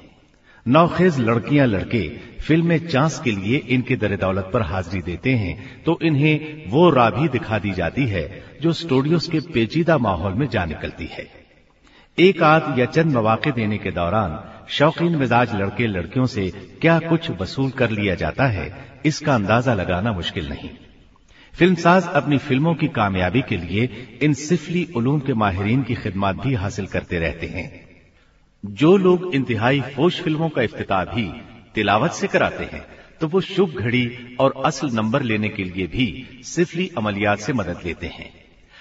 नौखेज 0.66 1.18
लड़कियाँ 1.20 1.66
लड़के 1.66 2.08
फ़िल्म 2.40 2.76
चांस 2.78 3.18
के 3.18 3.30
लिए 3.30 3.56
इनके 3.68 3.96
दर 3.96 4.16
दौलत 4.16 4.50
पर 4.52 4.62
हाजिरी 4.62 5.00
देते 5.02 5.32
हैं 5.34 5.82
तो 5.84 5.98
इन्हें 6.02 6.70
वो 6.70 6.88
राह 6.90 7.10
भी 7.10 7.28
दिखा 7.28 7.58
दी 7.58 7.72
जाती 7.72 8.06
है 8.06 8.24
जो 8.62 8.72
स्टूडियोज 8.74 9.26
के 9.26 9.40
पेचीदा 9.54 9.96
माहौल 9.98 10.32
में 10.32 10.46
जा 10.48 10.64
निकलती 10.64 11.06
है। 11.12 11.26
एक 12.18 12.42
आध 12.42 12.78
या 12.78 12.86
चंद 12.86 13.16
मौके 13.16 13.52
देने 13.52 13.78
के 13.78 13.90
दौरान 13.92 14.38
शौकीन 14.70 15.16
मिजाज 15.16 15.54
लड़के 15.54 15.86
लड़कियों 15.86 16.26
से 16.26 16.46
क्या 16.80 16.98
कुछ 17.00 17.30
वसूल 17.40 17.70
कर 17.70 17.90
लिया 17.90 18.14
जाता 18.16 18.46
है, 18.48 18.72
इसका 19.06 19.34
अंदाज़ा 19.34 19.74
लगाना 19.74 20.12
मुश्किल 20.12 20.48
नहीं। 20.48 20.70
फिल्मसाज 21.58 22.06
अपनी 22.14 22.36
फ़िल्मों 22.38 22.74
की 22.74 22.86
कामयाबी 22.88 23.40
के 23.42 23.56
लिए 23.56 23.88
इन 24.20 24.32
सिफली 24.40 24.82
उलूम 24.96 25.20
के 25.20 25.34
माहिरीन 25.34 25.82
की 25.82 25.94
खिदमत 25.94 26.34
भी 26.36 26.52
हासिल 26.54 26.86
करते 26.86 27.18
रहते 27.18 27.46
हैं। 27.46 27.68
जो 28.64 28.96
लोग 28.96 29.26
इंतहाई 29.32 29.80
फोश 29.84 30.20
फ़िल्मों 30.22 30.48
का 30.50 30.62
अफ्ताह 30.62 31.04
भी 31.06 31.24
तिलावत 31.74 32.12
से 32.12 32.26
कराते 32.28 32.64
हैं 32.64 32.84
तो 33.20 33.26
वो 33.28 33.40
शुभ 33.40 33.74
घड़ी 33.76 34.12
और 34.38 34.54
असल 34.64 34.90
नंबर 34.92 35.22
लेने 35.22 35.50
के 35.50 35.64
लिए 35.64 35.86
भी 35.88 36.06
सिफली 36.44 36.88
अमलियात 36.96 37.38
से 37.38 37.52
मदद 37.52 37.78
लेते 37.84 38.06
हैं। 38.08 38.30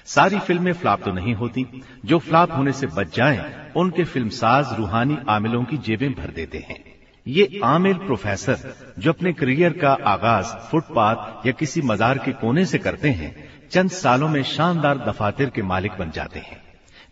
सारी 0.07 0.39
फ़िल्में 0.39 0.71
फ्लॉप 0.73 1.01
तो 1.03 1.11
नहीं 1.11 1.33
होती 1.33 1.67
जो 2.03 2.17
फ्लॉप 2.19 2.55
होने 2.55 2.73
से 2.73 2.87
बच 2.89 3.15
जाएँ, 3.15 3.45
उनके 3.75 4.03
फिल्मसाज 4.05 4.73
रूहानी 4.73 5.19
आमिलों 5.29 5.63
की 5.63 5.77
जेबें 5.79 6.13
भर 6.13 6.31
देते 6.31 6.57
हैं। 6.59 6.79
ये 7.27 7.61
आमिल 7.63 7.93
प्रोफेसर 7.93 8.75
जो 8.99 9.11
अपने 9.11 9.33
करियर 9.33 9.73
का 9.73 9.89
आगाज़, 9.89 10.45
फुटपाथ 10.45 11.45
या 11.45 11.51
किसी 11.51 11.81
मजार 11.81 12.17
के 12.17 12.31
कोने 12.31 12.65
से 12.65 12.77
करते 12.77 13.09
हैं, 13.09 13.49
चंद 13.71 13.89
सालों 13.89 14.29
में 14.29 14.43
शानदार 14.43 14.97
दफातर 14.97 15.49
के 15.49 15.61
मालिक 15.61 15.91
बन 15.91 16.11
जाते 16.11 16.39
हैं। 16.39 16.61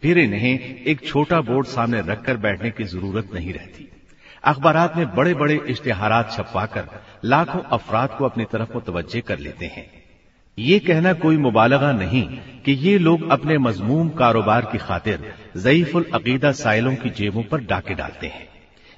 फिर 0.02 0.18
इन्हें 0.18 0.84
एक 0.84 1.08
छोटा 1.08 1.42
बोर्ड 1.42 1.68
सामने 1.68 2.02
रखकर 2.02 2.38
बैठने 2.38 2.72
की 2.72 2.84
ज़रूरत 2.84 3.30
नहीं 3.34 3.54
रहती। 3.54 3.92
अखबार 4.44 4.94
में 4.98 5.16
बड़े 5.16 5.34
बड़े 5.34 5.62
इश्तेहार 5.68 6.30
छपवाकर 6.32 6.88
लाखों 7.26 7.60
अफराद 7.60 8.10
को 8.10 8.26
अपनी 8.26 8.46
तरफ़ 8.46 8.74
मुतवजे 8.74 9.22
कर 9.22 9.40
लेते 9.40 9.66
हैं। 9.66 10.04
ये 10.60 10.80
कहना 10.80 11.14
कोई 11.14 11.38
मुबालगा 11.38 11.92
नहीं 11.92 12.28
कि 12.66 12.72
ये 12.72 12.98
लोग 12.98 13.30
अपने 13.30 13.58
मजमूम 13.58 14.10
कारोबार 14.10 14.66
की 14.66 14.78
खातिर 14.78 15.34
जयीफुल 15.58 16.06
अकीदा 16.14 16.52
साइलों 16.52 16.96
की 16.96 17.10
जेबों 17.10 17.44
पर 17.44 17.62
डाके 17.62 17.94
डालते 17.94 18.28
हैं। 18.28 18.55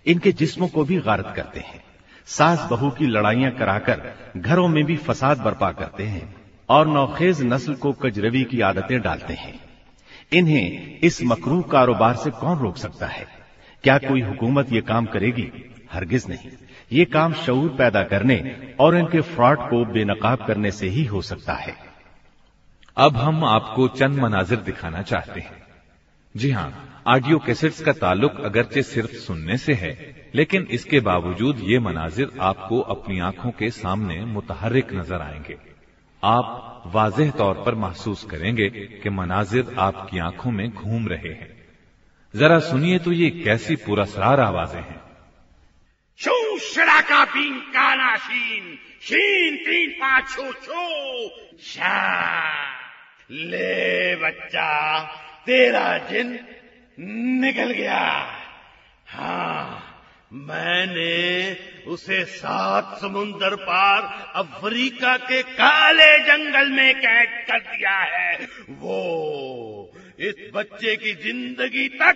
इनके 0.08 0.32
जिस्मों 0.32 0.68
को 0.68 0.84
भी 0.86 0.98
गारत 0.98 1.34
करते 1.36 1.60
हैं। 1.60 1.84
सास 2.26 2.68
बहू 2.72 2.90
की 2.90 3.08
लड़ाइयाँ 3.08 3.52
कराकर 3.52 4.14
घरों 4.38 4.68
में 4.68 4.84
भी 4.84 4.96
फसाद 4.98 5.38
बर्पा 5.38 5.72
करते 5.72 6.04
हैं 6.04 6.36
और 6.70 6.88
नौखेज 6.88 7.42
नस्ल 7.42 7.74
को 7.74 7.92
कजरवी 7.94 8.44
की 8.44 8.62
आदतें 8.62 9.02
डालते 9.02 9.34
हैं। 9.34 9.60
इन्हें 10.34 11.00
इस 11.00 11.20
मकरू 11.24 11.62
कारोबार 11.62 12.16
से 12.16 12.30
कौन 12.30 12.60
रोक 12.60 12.78
सकता 12.78 13.08
है? 13.08 13.28
क्या 13.84 13.98
कोई 13.98 14.22
हुकूमत 14.22 14.74
ये 14.74 14.82
काम 14.82 15.06
करेगी? 15.06 15.52
हरगिज 15.92 16.26
नहीं। 16.30 16.50
ये 16.92 17.06
काम 17.06 17.34
शऊर 17.34 17.70
पैदा 17.70 18.04
करने 18.04 18.38
और 18.80 18.98
इनके 18.98 19.22
फ्रॉड 19.22 19.60
को 19.60 19.86
बेनकाब 19.86 20.46
करने 20.48 20.72
से 20.72 20.88
ही 20.88 21.06
हो 21.06 21.22
सकता 21.22 21.54
है। 21.54 21.76
अब 22.98 23.18
हम 23.18 23.44
आपको 23.46 23.88
चंद 23.88 24.20
मनाजिर 24.20 24.58
दिखाना 24.58 25.02
चाहते 25.02 25.40
हैं। 25.40 25.64
जी 26.38 26.52
हाँ 26.52 26.87
ऑडियो 27.08 27.38
कैसेट्स 27.40 27.80
का 27.82 27.92
ताल्लुक 27.94 28.40
अगरचे 28.40 28.82
सिर्फ़ 28.84 29.12
सुनने 29.12 29.58
से 29.58 29.74
है, 29.74 29.92
लेकिन 30.36 30.64
इसके 30.72 31.00
बावजूद 31.00 31.60
ये 31.64 31.80
मनाजिर 31.80 32.32
आपको 32.40 32.80
अपनी 32.94 33.20
आँखों 33.20 33.52
के 33.52 33.70
सामने 33.70 34.26
मुतहरिक 34.26 34.92
नज़र 34.94 35.22
आएँगे। 35.22 35.58
आप 36.24 36.84
वाजह 36.96 37.30
तौर 37.32 37.64
पर 37.66 37.76
महसूस 37.76 38.24
करेंगे 38.24 38.68
कि 39.04 39.10
मनाजिर 39.10 39.76
आपकी 39.80 40.20
आँखों 40.20 40.52
में 40.52 40.70
घूम 40.70 41.08
रहे 41.08 41.32
हैं। 41.32 41.50
जरा 42.34 42.60
सुनिए 42.60 43.00
तो 43.00 43.12
ये 43.12 43.30
कैसी 43.30 43.76
पुरसरार 43.76 44.40
आवाज़ें 44.40 44.82
हैं। 44.82 45.00
का 47.02 47.24
बीन 47.26 47.58
काना 47.72 48.16
शीन 48.18 48.78
शीन 49.02 49.56
तीन 49.56 49.90
पाँच 49.92 50.30
छो 50.30 50.52
छो 50.54 50.84
ले 53.32 54.16
बच्चा, 54.16 55.04
तेरा 55.46 55.98
जिन 55.98 56.38
निकल 56.98 57.72
गया। 57.72 58.00
हाँ 59.08 59.84
मैंने 60.34 61.56
उसे 61.88 62.24
सात 62.26 62.98
समुंदर 63.02 63.56
पार 63.56 64.02
अफ्रीका 64.36 65.16
के 65.18 65.42
काले 65.44 66.18
जंगल 66.20 66.72
में 66.72 66.96
कैद 66.96 67.30
कर 67.48 67.60
दिया 67.68 67.98
है। 67.98 68.48
वो 68.72 69.94
इस 70.20 70.36
बच्चे 70.56 70.96
की 70.96 71.14
ज़िंदगी 71.24 71.88
तक 71.90 72.16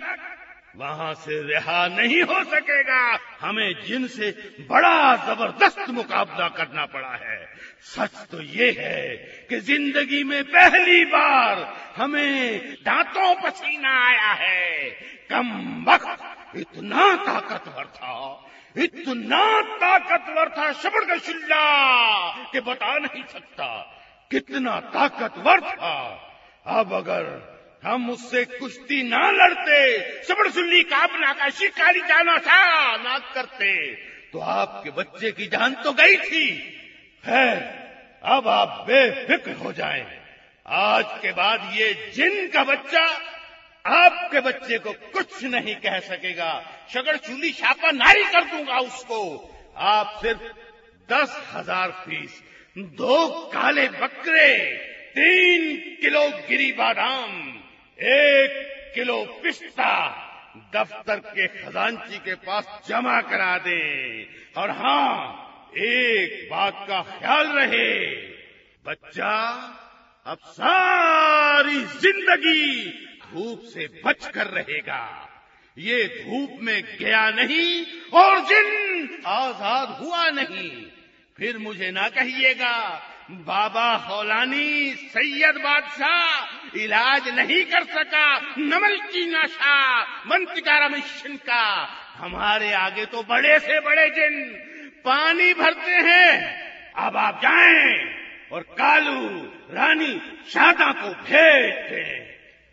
वहाँ 0.76 1.14
से 1.14 1.42
रिहा 1.42 1.86
नहीं 1.88 2.22
हो 2.22 2.42
सकेगा। 2.44 3.18
हमें 3.40 3.84
जिनसे 3.84 4.30
बड़ा 4.70 5.16
ज़बरदस्त 5.16 5.90
मुकाबला 5.90 6.48
करना 6.48 6.86
पड़ा 6.86 7.14
है। 7.14 7.48
सच 7.82 8.26
तो 8.30 8.42
ये 8.42 8.70
है 8.78 9.16
कि 9.48 9.60
ज़िंदगी 9.60 10.24
में 10.24 10.42
पहली 10.44 11.04
बार 11.04 11.76
हमें 11.96 12.60
दांतों 12.82 13.34
पसीना 13.34 13.92
आया 14.06 14.32
है। 14.32 14.90
कम 15.30 15.84
वक्त, 15.88 16.24
इतना 16.56 17.16
ताकतवर 17.16 17.84
था। 17.84 18.48
इतना 18.76 19.60
ताकतवर 19.62 20.48
था 20.48 20.72
शबड़ 20.72 21.04
का 21.04 21.16
शिल्ला 21.18 21.64
कि 22.52 22.60
बता 22.60 22.98
नहीं 22.98 23.24
सकता 23.24 23.66
कितना 24.30 24.80
ताकतवर 24.80 25.60
था। 25.60 25.94
अब 26.66 26.92
अगर 26.92 27.51
हम 27.82 28.10
उससे 28.10 28.44
कुश्ती 28.44 29.02
ना 29.02 29.30
लड़ते। 29.30 29.78
सबड़ 30.24 30.48
सुल्ली 30.48 30.82
काबना 30.82 31.32
का 31.32 31.48
शिकारी 31.50 32.00
जाना 32.00 32.36
था 32.38 32.96
ना 32.96 33.18
करते। 33.34 33.72
तो 34.32 34.40
आपके 34.40 34.90
बच्चे 34.90 35.30
की 35.32 35.46
जान 35.46 35.74
तो 35.74 35.92
गई 35.92 36.16
थी। 36.16 36.46
है 37.24 37.50
अब 38.26 38.48
आप 38.48 38.84
बेफिक्र 38.88 39.52
हो 39.54 39.72
जाएँ। 39.72 40.06
आज 40.66 41.04
के 41.22 41.32
बाद 41.32 41.70
ये 41.74 41.92
जिन 42.14 42.46
का 42.48 42.64
बच्चा 42.64 43.04
आपके 43.84 44.40
बच्चे 44.40 44.78
को 44.78 44.92
कुछ 45.12 45.42
नहीं 45.44 45.74
कह 45.76 45.98
सकेगा। 46.00 46.52
शगड़ 46.94 47.16
चूली 47.16 47.50
छापा 47.52 47.90
नारी 47.90 48.24
कर 48.24 48.44
दूँगा 48.44 48.78
उसको। 48.78 49.20
आप 49.76 50.18
सिर्फ़ 50.22 50.42
दस 51.08 51.36
हज़ार 51.54 51.90
फ़ीस, 52.04 52.42
दो 52.76 53.28
काले 53.54 53.88
बकरे, 53.88 54.54
तीन 55.14 55.74
किलो 56.02 56.28
गिरी 56.48 56.70
बादाम 56.72 57.51
एक 57.98 58.50
किलो 58.94 59.22
पिस्ता 59.42 59.92
दफ्तर 60.74 61.18
के 61.26 61.46
खजांची 61.48 62.18
के 62.18 62.34
पास 62.36 62.66
जमा 62.88 63.20
करा 63.22 63.56
दे। 63.58 63.82
और 64.56 64.70
हाँ 64.72 65.70
एक 65.78 66.48
बात 66.50 66.84
का 66.88 67.02
ख्याल 67.10 67.46
रहे, 67.48 67.90
बच्चा, 68.84 69.36
अब 70.26 70.38
सारी 70.50 71.80
ज़िंदगी 72.00 72.88
धूप 73.24 73.62
से 73.64 73.86
बचकर 74.04 74.46
रहेगा। 74.48 75.28
ये 75.76 76.04
धूप 76.06 76.58
में 76.62 76.82
गया 76.98 77.28
नहीं 77.32 77.84
और 78.14 78.38
जिन 78.46 79.22
आज़ाद 79.26 79.96
हुआ 80.00 80.28
नहीं, 80.32 80.70
फिर 81.36 81.58
मुझे 81.58 81.90
ना 81.90 82.08
कहिएगा 82.10 82.76
बाबा 83.32 83.88
हौलानी 84.06 84.92
सैयद 85.08 85.56
बादशाह 85.58 86.78
इलाज 86.78 87.28
नहीं 87.28 87.64
कर 87.64 87.84
सका, 87.86 88.26
नमल 88.58 88.96
की 89.08 89.24
नशा 89.26 89.76
मंतिकारा 90.26 90.88
मिशन 90.88 91.36
का। 91.38 91.64
हमारे 92.16 92.72
आगे 92.74 93.04
तो 93.06 93.22
बड़े 93.22 93.58
से 93.58 93.80
बड़े 93.80 94.08
जिन 94.10 94.34
पानी 95.04 95.52
भरते 95.54 95.94
हैं, 96.08 96.30
अब 96.96 97.16
आप 97.16 97.40
जाएँ 97.42 97.94
और 98.52 98.62
कालू 98.78 99.20
रानी 99.74 100.12
शादा 100.48 100.90
को 100.92 101.08
भेज 101.22 101.72
दें 101.90 102.12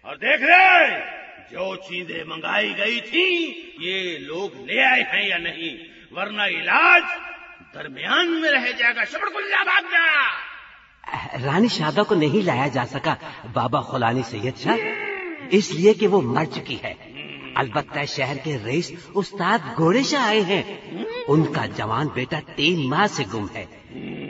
और 0.06 0.17
देख 0.17 0.41
रहे 0.43 0.88
जो 1.52 1.76
चीज़ें 1.88 2.24
मंगाई 2.26 2.74
गई 2.74 3.00
थी, 3.02 3.28
ये 3.82 4.17
लोग 4.19 4.65
ले 4.67 4.82
आए 4.84 5.02
हैं 5.12 5.28
या 5.30 5.38
नहीं? 5.39 5.72
वरना 6.13 6.45
इलाज 6.45 7.04
दरमियान 7.76 8.28
में 8.41 8.50
रह 8.52 8.72
जाएगा 8.72 9.04
शबड़कुल्ला 9.06 9.63
भाग 9.63 9.86
जा। 9.86 10.06
रानी 11.36 11.69
शादा 11.69 12.04
को 12.04 12.15
नहीं 12.15 12.43
लाया 12.43 12.67
जा 12.67 12.86
सका। 12.86 13.17
बाबा 13.56 13.82
खुलानी 13.82 14.24
सैयद 14.24 14.56
शाह 14.56 14.76
इसलिए 15.56 15.93
कि 15.93 16.08
वो 16.08 16.22
मर 16.22 16.45
चुकी 16.45 16.76
है। 16.76 16.98
अलबत्ता 17.58 18.06
शहर 18.06 18.38
के 18.38 18.56
रईस 18.58 19.08
उस्ताद 19.15 19.74
घोड़े 19.78 20.04
शाह 20.04 20.26
आए 20.26 20.41
हैं। 20.41 20.63
उनका 21.26 21.65
जवान 21.65 22.08
बेटा 22.08 22.39
तीन 22.39 22.89
माह 22.89 23.08
से 23.08 23.24
गुम 23.24 23.50
है। 23.56 23.67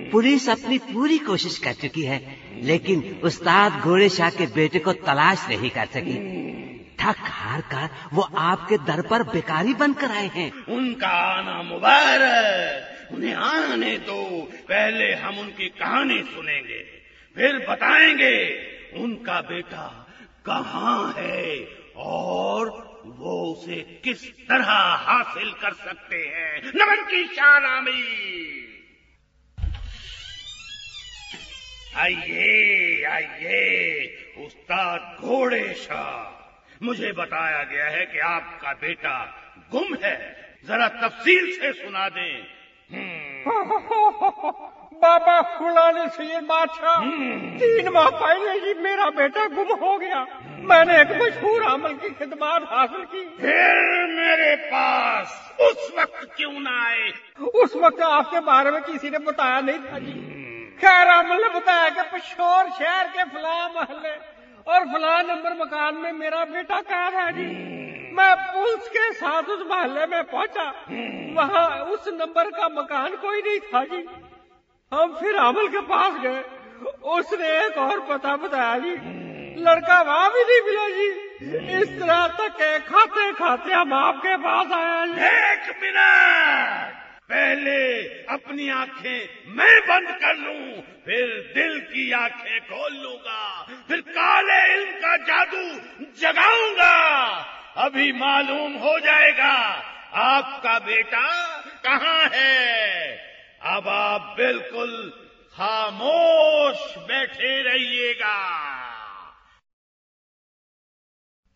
पुलिस 0.10 0.50
अपनी 0.50 0.78
पूरी 0.78 1.18
कोशिश 1.18 1.58
कर 1.58 1.74
चुकी 1.74 2.02
है, 2.02 2.38
लेकिन 2.62 3.22
उस्ताद 3.24 3.82
घोड़े 3.82 4.10
शाह 4.10 4.30
के 4.30 4.46
बेटे 4.46 4.80
को 4.80 4.94
तलाश 4.94 5.46
नहीं 5.50 5.70
कर 5.70 5.86
सकी। 5.86 6.18
थक 7.00 7.16
हार 7.20 7.62
कर 7.62 7.90
वो 8.14 8.22
आपके 8.22 8.78
दर 8.78 9.02
पर 9.02 9.24
बेकारी 9.24 9.74
बनकर 9.74 10.12
आए 10.12 10.30
हैं। 10.36 10.52
उनका 10.66 11.08
आना 11.08 11.64
मुबारक। 11.64 12.99
उन्हें 13.12 13.34
आने 13.34 13.98
दो। 13.98 14.52
पहले 14.54 15.14
हम 15.14 15.40
उनकी 15.40 15.70
कहानी 15.70 16.24
सुनेंगे, 16.24 16.84
फिर 17.36 17.68
बताएँगे, 17.70 18.68
उनका 18.94 19.42
बेटा 19.42 20.06
कहाँ 20.46 21.14
है 21.18 21.68
और 21.96 22.90
वो 23.06 23.54
उसे 23.54 24.02
किस 24.04 24.48
तरह 24.48 24.72
हासिल 24.72 25.52
कर 25.52 25.74
सकते 25.74 26.16
हैं। 26.16 26.72
नमन 26.76 27.06
की 27.12 27.26
शान 27.26 27.66
आइए 31.96 33.04
आइए, 33.04 34.06
उस्ताद 34.38 35.18
घोड़े 35.22 35.74
शाह 35.74 36.40
मुझे 36.86 37.12
बताया 37.12 37.64
गया 37.64 37.86
है 37.86 38.06
कि 38.06 38.20
आपका 38.20 38.74
बेटा 38.74 39.44
गुम 39.72 39.98
है। 40.04 40.50
जरा 40.66 40.88
तफसील 40.88 41.60
से 41.60 41.74
सुना 41.74 42.10
दें। 42.10 42.59
बाबा 45.04 45.42
फुलाने 45.42 46.08
से 46.08 46.24
ये 46.24 46.40
बादशाह 46.42 47.02
तीन 47.58 47.90
माह 47.94 48.10
पहले 48.10 48.52
ही 48.52 48.74
मेरा 48.74 49.10
बेटा 49.10 49.48
गुम 49.48 49.68
हो 49.68 49.98
गया। 49.98 50.28
मैंने 50.62 51.02
एक 51.02 51.12
मशहूर 51.22 51.64
अमल 51.64 51.94
की 51.94 52.10
खिदमत 52.10 52.68
हासिल 52.72 53.04
की। 53.04 53.24
फिर 53.42 54.08
मेरे 54.08 54.56
पास 54.56 55.56
उस 55.62 55.94
वक्त 56.00 56.34
क्यों 56.38 56.52
ना 56.52 56.88
आए? 56.88 57.12
उस 57.54 57.76
वक्त 57.76 58.02
आपके 58.02 58.40
बारे 58.40 58.72
में 58.72 58.82
किसी 58.82 59.10
ने 59.10 59.18
बताया 59.18 59.60
नहीं 59.60 59.80
था 59.80 60.00
जी। 60.00 60.14
खैर 60.82 61.08
अमल 61.08 61.44
ने 61.44 61.50
बताया 61.60 61.90
कि 61.90 62.02
पिशोर 62.02 62.70
शहर 62.70 63.08
के 63.08 63.24
फला 63.24 63.68
महल्ले 63.68 64.16
और 64.68 64.86
फला 64.86 65.22
नंबर 65.22 65.54
मकान 65.54 65.96
में 65.96 66.12
मेरा 66.12 66.46
बेटा 66.46 66.82
कैद 66.82 67.14
था 67.14 67.32
जी? 67.32 67.79
मैं 68.20 68.36
पुलिस 68.46 68.88
के 68.90 69.12
साथ 69.14 69.50
उस 69.50 69.66
मोहल्ले 69.68 70.06
में 70.06 70.24
पहुँचा। 70.26 70.64
वहाँ 71.36 71.68
उस 71.94 72.08
नंबर 72.14 72.50
का 72.52 72.70
मकान 72.70 73.16
कोई 73.18 73.42
नहीं 73.42 73.60
था 73.68 73.84
जी। 73.86 74.06
हम 74.92 75.16
फिर 75.16 75.36
अमल 75.38 75.68
के 75.68 75.82
पास 75.88 76.22
गए। 76.22 76.44
उसने 77.12 77.48
एक 77.66 77.78
और 77.78 78.00
पता 78.10 78.36
बताया 78.38 78.78
जी। 78.78 78.94
लड़का 79.64 80.02
वहाँ 80.02 80.30
भी 80.30 80.44
नहीं 80.44 80.62
मिला 80.66 80.88
जी। 80.90 81.08
इस 81.78 81.90
तरह 82.00 82.28
तक 82.38 82.86
खाते 82.88 83.32
खाते 83.34 83.74
हम 83.74 83.94
आपके 83.94 84.36
पास 84.38 84.72
आया 84.74 85.06
जी। 85.06 85.26
एक 85.26 85.76
मिनट। 85.82 86.98
पहले 87.30 87.80
अपनी 88.34 88.70
आँखें 88.70 89.54
मैं 89.56 89.74
बंद 89.82 90.08
कर 90.22 90.36
लूँ, 90.36 90.82
फिर 91.06 91.26
दिल 91.56 91.80
की 91.82 92.12
आँखें 92.12 92.60
खोल 92.62 92.94
लूँगा, 92.94 93.42
फिर 93.88 94.02
काले 94.08 94.58
इल्म 94.74 94.92
का 95.04 95.16
जादू 95.26 95.62
जगाऊँगा। 96.22 96.79
अभी 97.80 98.12
मालूम 98.12 98.74
हो 98.74 99.00
जाएगा 99.00 99.54
आपका 100.14 100.80
बेटा 100.80 101.28
कहाँ 101.84 102.30
है। 102.34 103.08
अब 103.62 103.88
आप 103.88 104.34
बिल्कुल 104.38 105.10
खामोश 105.54 106.98
बैठे 106.98 107.62
रहिएगा। 107.64 108.36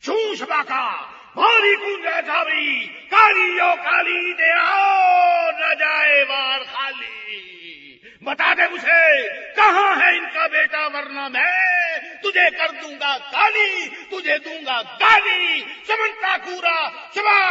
चूस 0.03 0.41
बाका, 0.41 0.91
भारी 1.37 1.75
कूंजा 1.75 2.21
जावी 2.21 2.79
काली 2.85 3.59
यो 3.59 3.75
काली 3.75 4.33
दे 4.33 4.51
आओ 4.51 5.51
न 5.51 5.75
जाए 5.75 6.23
बार 6.23 6.59
खाली। 6.59 8.19
बता 8.23 8.53
दे 8.53 8.67
मुझे, 8.67 9.27
कहाँ 9.53 9.95
है 9.95 10.17
इनका 10.17 10.47
बेटा, 10.47 10.87
वरना 10.87 11.29
मैं? 11.29 11.92
तुझे 12.23 12.49
कर 12.49 12.71
दूँगा 12.71 13.17
काली 13.17 13.89
तुझे 13.89 14.37
दूँगा 14.37 14.81
गाली। 14.81 15.61
चमनता 15.61 16.37
कूरा 16.37 17.09
चबा 17.15 17.43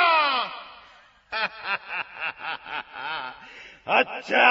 अच्छा 3.88 4.50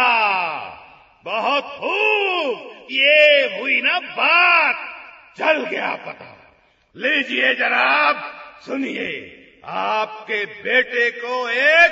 बहुत 1.25 1.63
खूब। 1.63 2.87
ये 2.91 3.59
हुई 3.59 3.81
ना 3.81 3.99
बात। 3.99 4.95
चल 5.37 5.65
गया 5.65 5.95
पता। 5.95 6.53
लीजिए 6.97 7.55
जनाब, 7.55 8.41
सुनिए। 8.65 9.37
आपके 9.65 10.45
बेटे 10.45 11.11
को 11.11 11.49
एक 11.49 11.91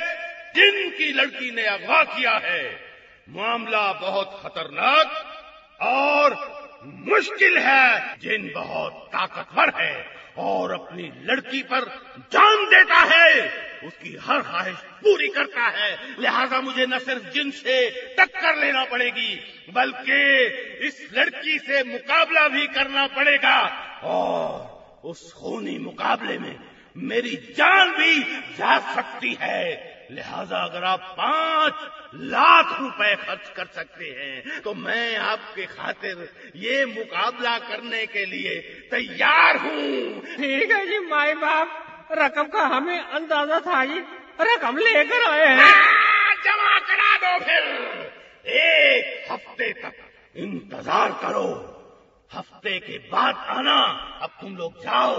जिन 0.56 0.90
की 0.90 1.14
लड़की 1.14 1.52
ने 1.52 1.64
अगवा 1.64 2.04
किया 2.04 2.32
है। 2.32 2.90
मामला 3.30 3.94
बहुत 3.94 4.40
खतरनाक 4.44 5.36
और 5.82 6.59
मुश्किल 6.86 7.58
है, 7.58 8.16
जिन 8.22 8.52
बहुत 8.56 8.94
ताकतवर 8.94 9.82
है, 9.82 10.06
और 10.38 10.72
अपनी 10.72 11.12
लड़की 11.24 11.64
पर 11.64 11.86
जान 12.34 12.66
देता 12.66 12.96
है, 12.96 13.50
उसकी 13.88 14.18
हर 14.22 14.42
ख्वाहिश 14.42 14.76
पूरी 14.76 15.28
करता 15.28 15.68
है। 15.68 15.98
लिहाजा 16.20 16.62
मुझे 16.62 16.86
न 16.86 17.00
सिर्फ़ 17.00 17.24
जिन 17.24 17.52
से 17.52 17.90
टक्कर 17.90 18.56
लेना 18.56 18.84
पड़ेगी, 18.84 19.36
बल्कि 19.74 20.46
इस 20.88 21.10
लड़की 21.14 21.60
से 21.60 21.84
मुकाबला 21.84 22.48
भी 22.48 22.68
करना 22.68 23.08
पड़ेगा, 23.08 23.58
और 24.04 24.80
उस 25.04 25.34
खूनी 25.34 25.78
मुकाबले 25.78 26.38
में 26.38 26.60
मेरी 26.98 27.36
जान 27.58 27.92
भी 27.92 28.20
जा 28.58 28.80
सकती 28.96 29.38
है। 29.42 29.89
लिहाजा 30.12 30.58
अगर 30.60 30.84
आप 30.84 31.00
पाँच 31.18 31.74
लाख 32.26 32.80
रुपए 32.80 33.16
खर्च 33.18 33.50
कर 33.58 33.66
सकते 33.74 34.06
हैं 34.10 34.62
तो 34.62 34.74
मैं 34.76 35.18
आपके 35.18 35.66
खातिर 35.66 36.30
ये 36.58 36.86
मुकाबला 36.86 37.58
करने 37.60 38.06
के 38.08 38.26
लिए 38.26 38.56
तैयार 38.92 39.58
हूँ। 39.58 40.22
ठीक 40.28 40.72
है 40.72 40.86
जी 40.86 41.00
माई 41.08 41.34
बाप। 41.36 41.68
रकम 42.20 42.48
का 42.48 42.62
हमें 42.68 43.00
अंदाज़ा 43.00 43.60
था 43.60 43.84
जी। 43.86 44.00
रकम 44.42 44.78
लेकर 44.78 45.24
आए 45.24 45.48
हैं। 45.48 45.58
हाँ, 45.58 46.36
जमा 46.46 46.80
करा 46.80 47.18
दो 47.18 47.38
फिर। 47.46 47.64
एक 48.56 49.32
हफ़्ते 49.32 49.72
तक 49.74 49.94
इंतज़ार 50.38 51.12
करो। 51.22 51.50
हफ़्ते 52.32 52.80
के 52.80 52.98
बाद 53.12 53.36
आना 53.50 53.80
अब 54.24 54.30
तुम 54.42 54.56
लोग 54.58 54.82
जाओ। 54.84 55.16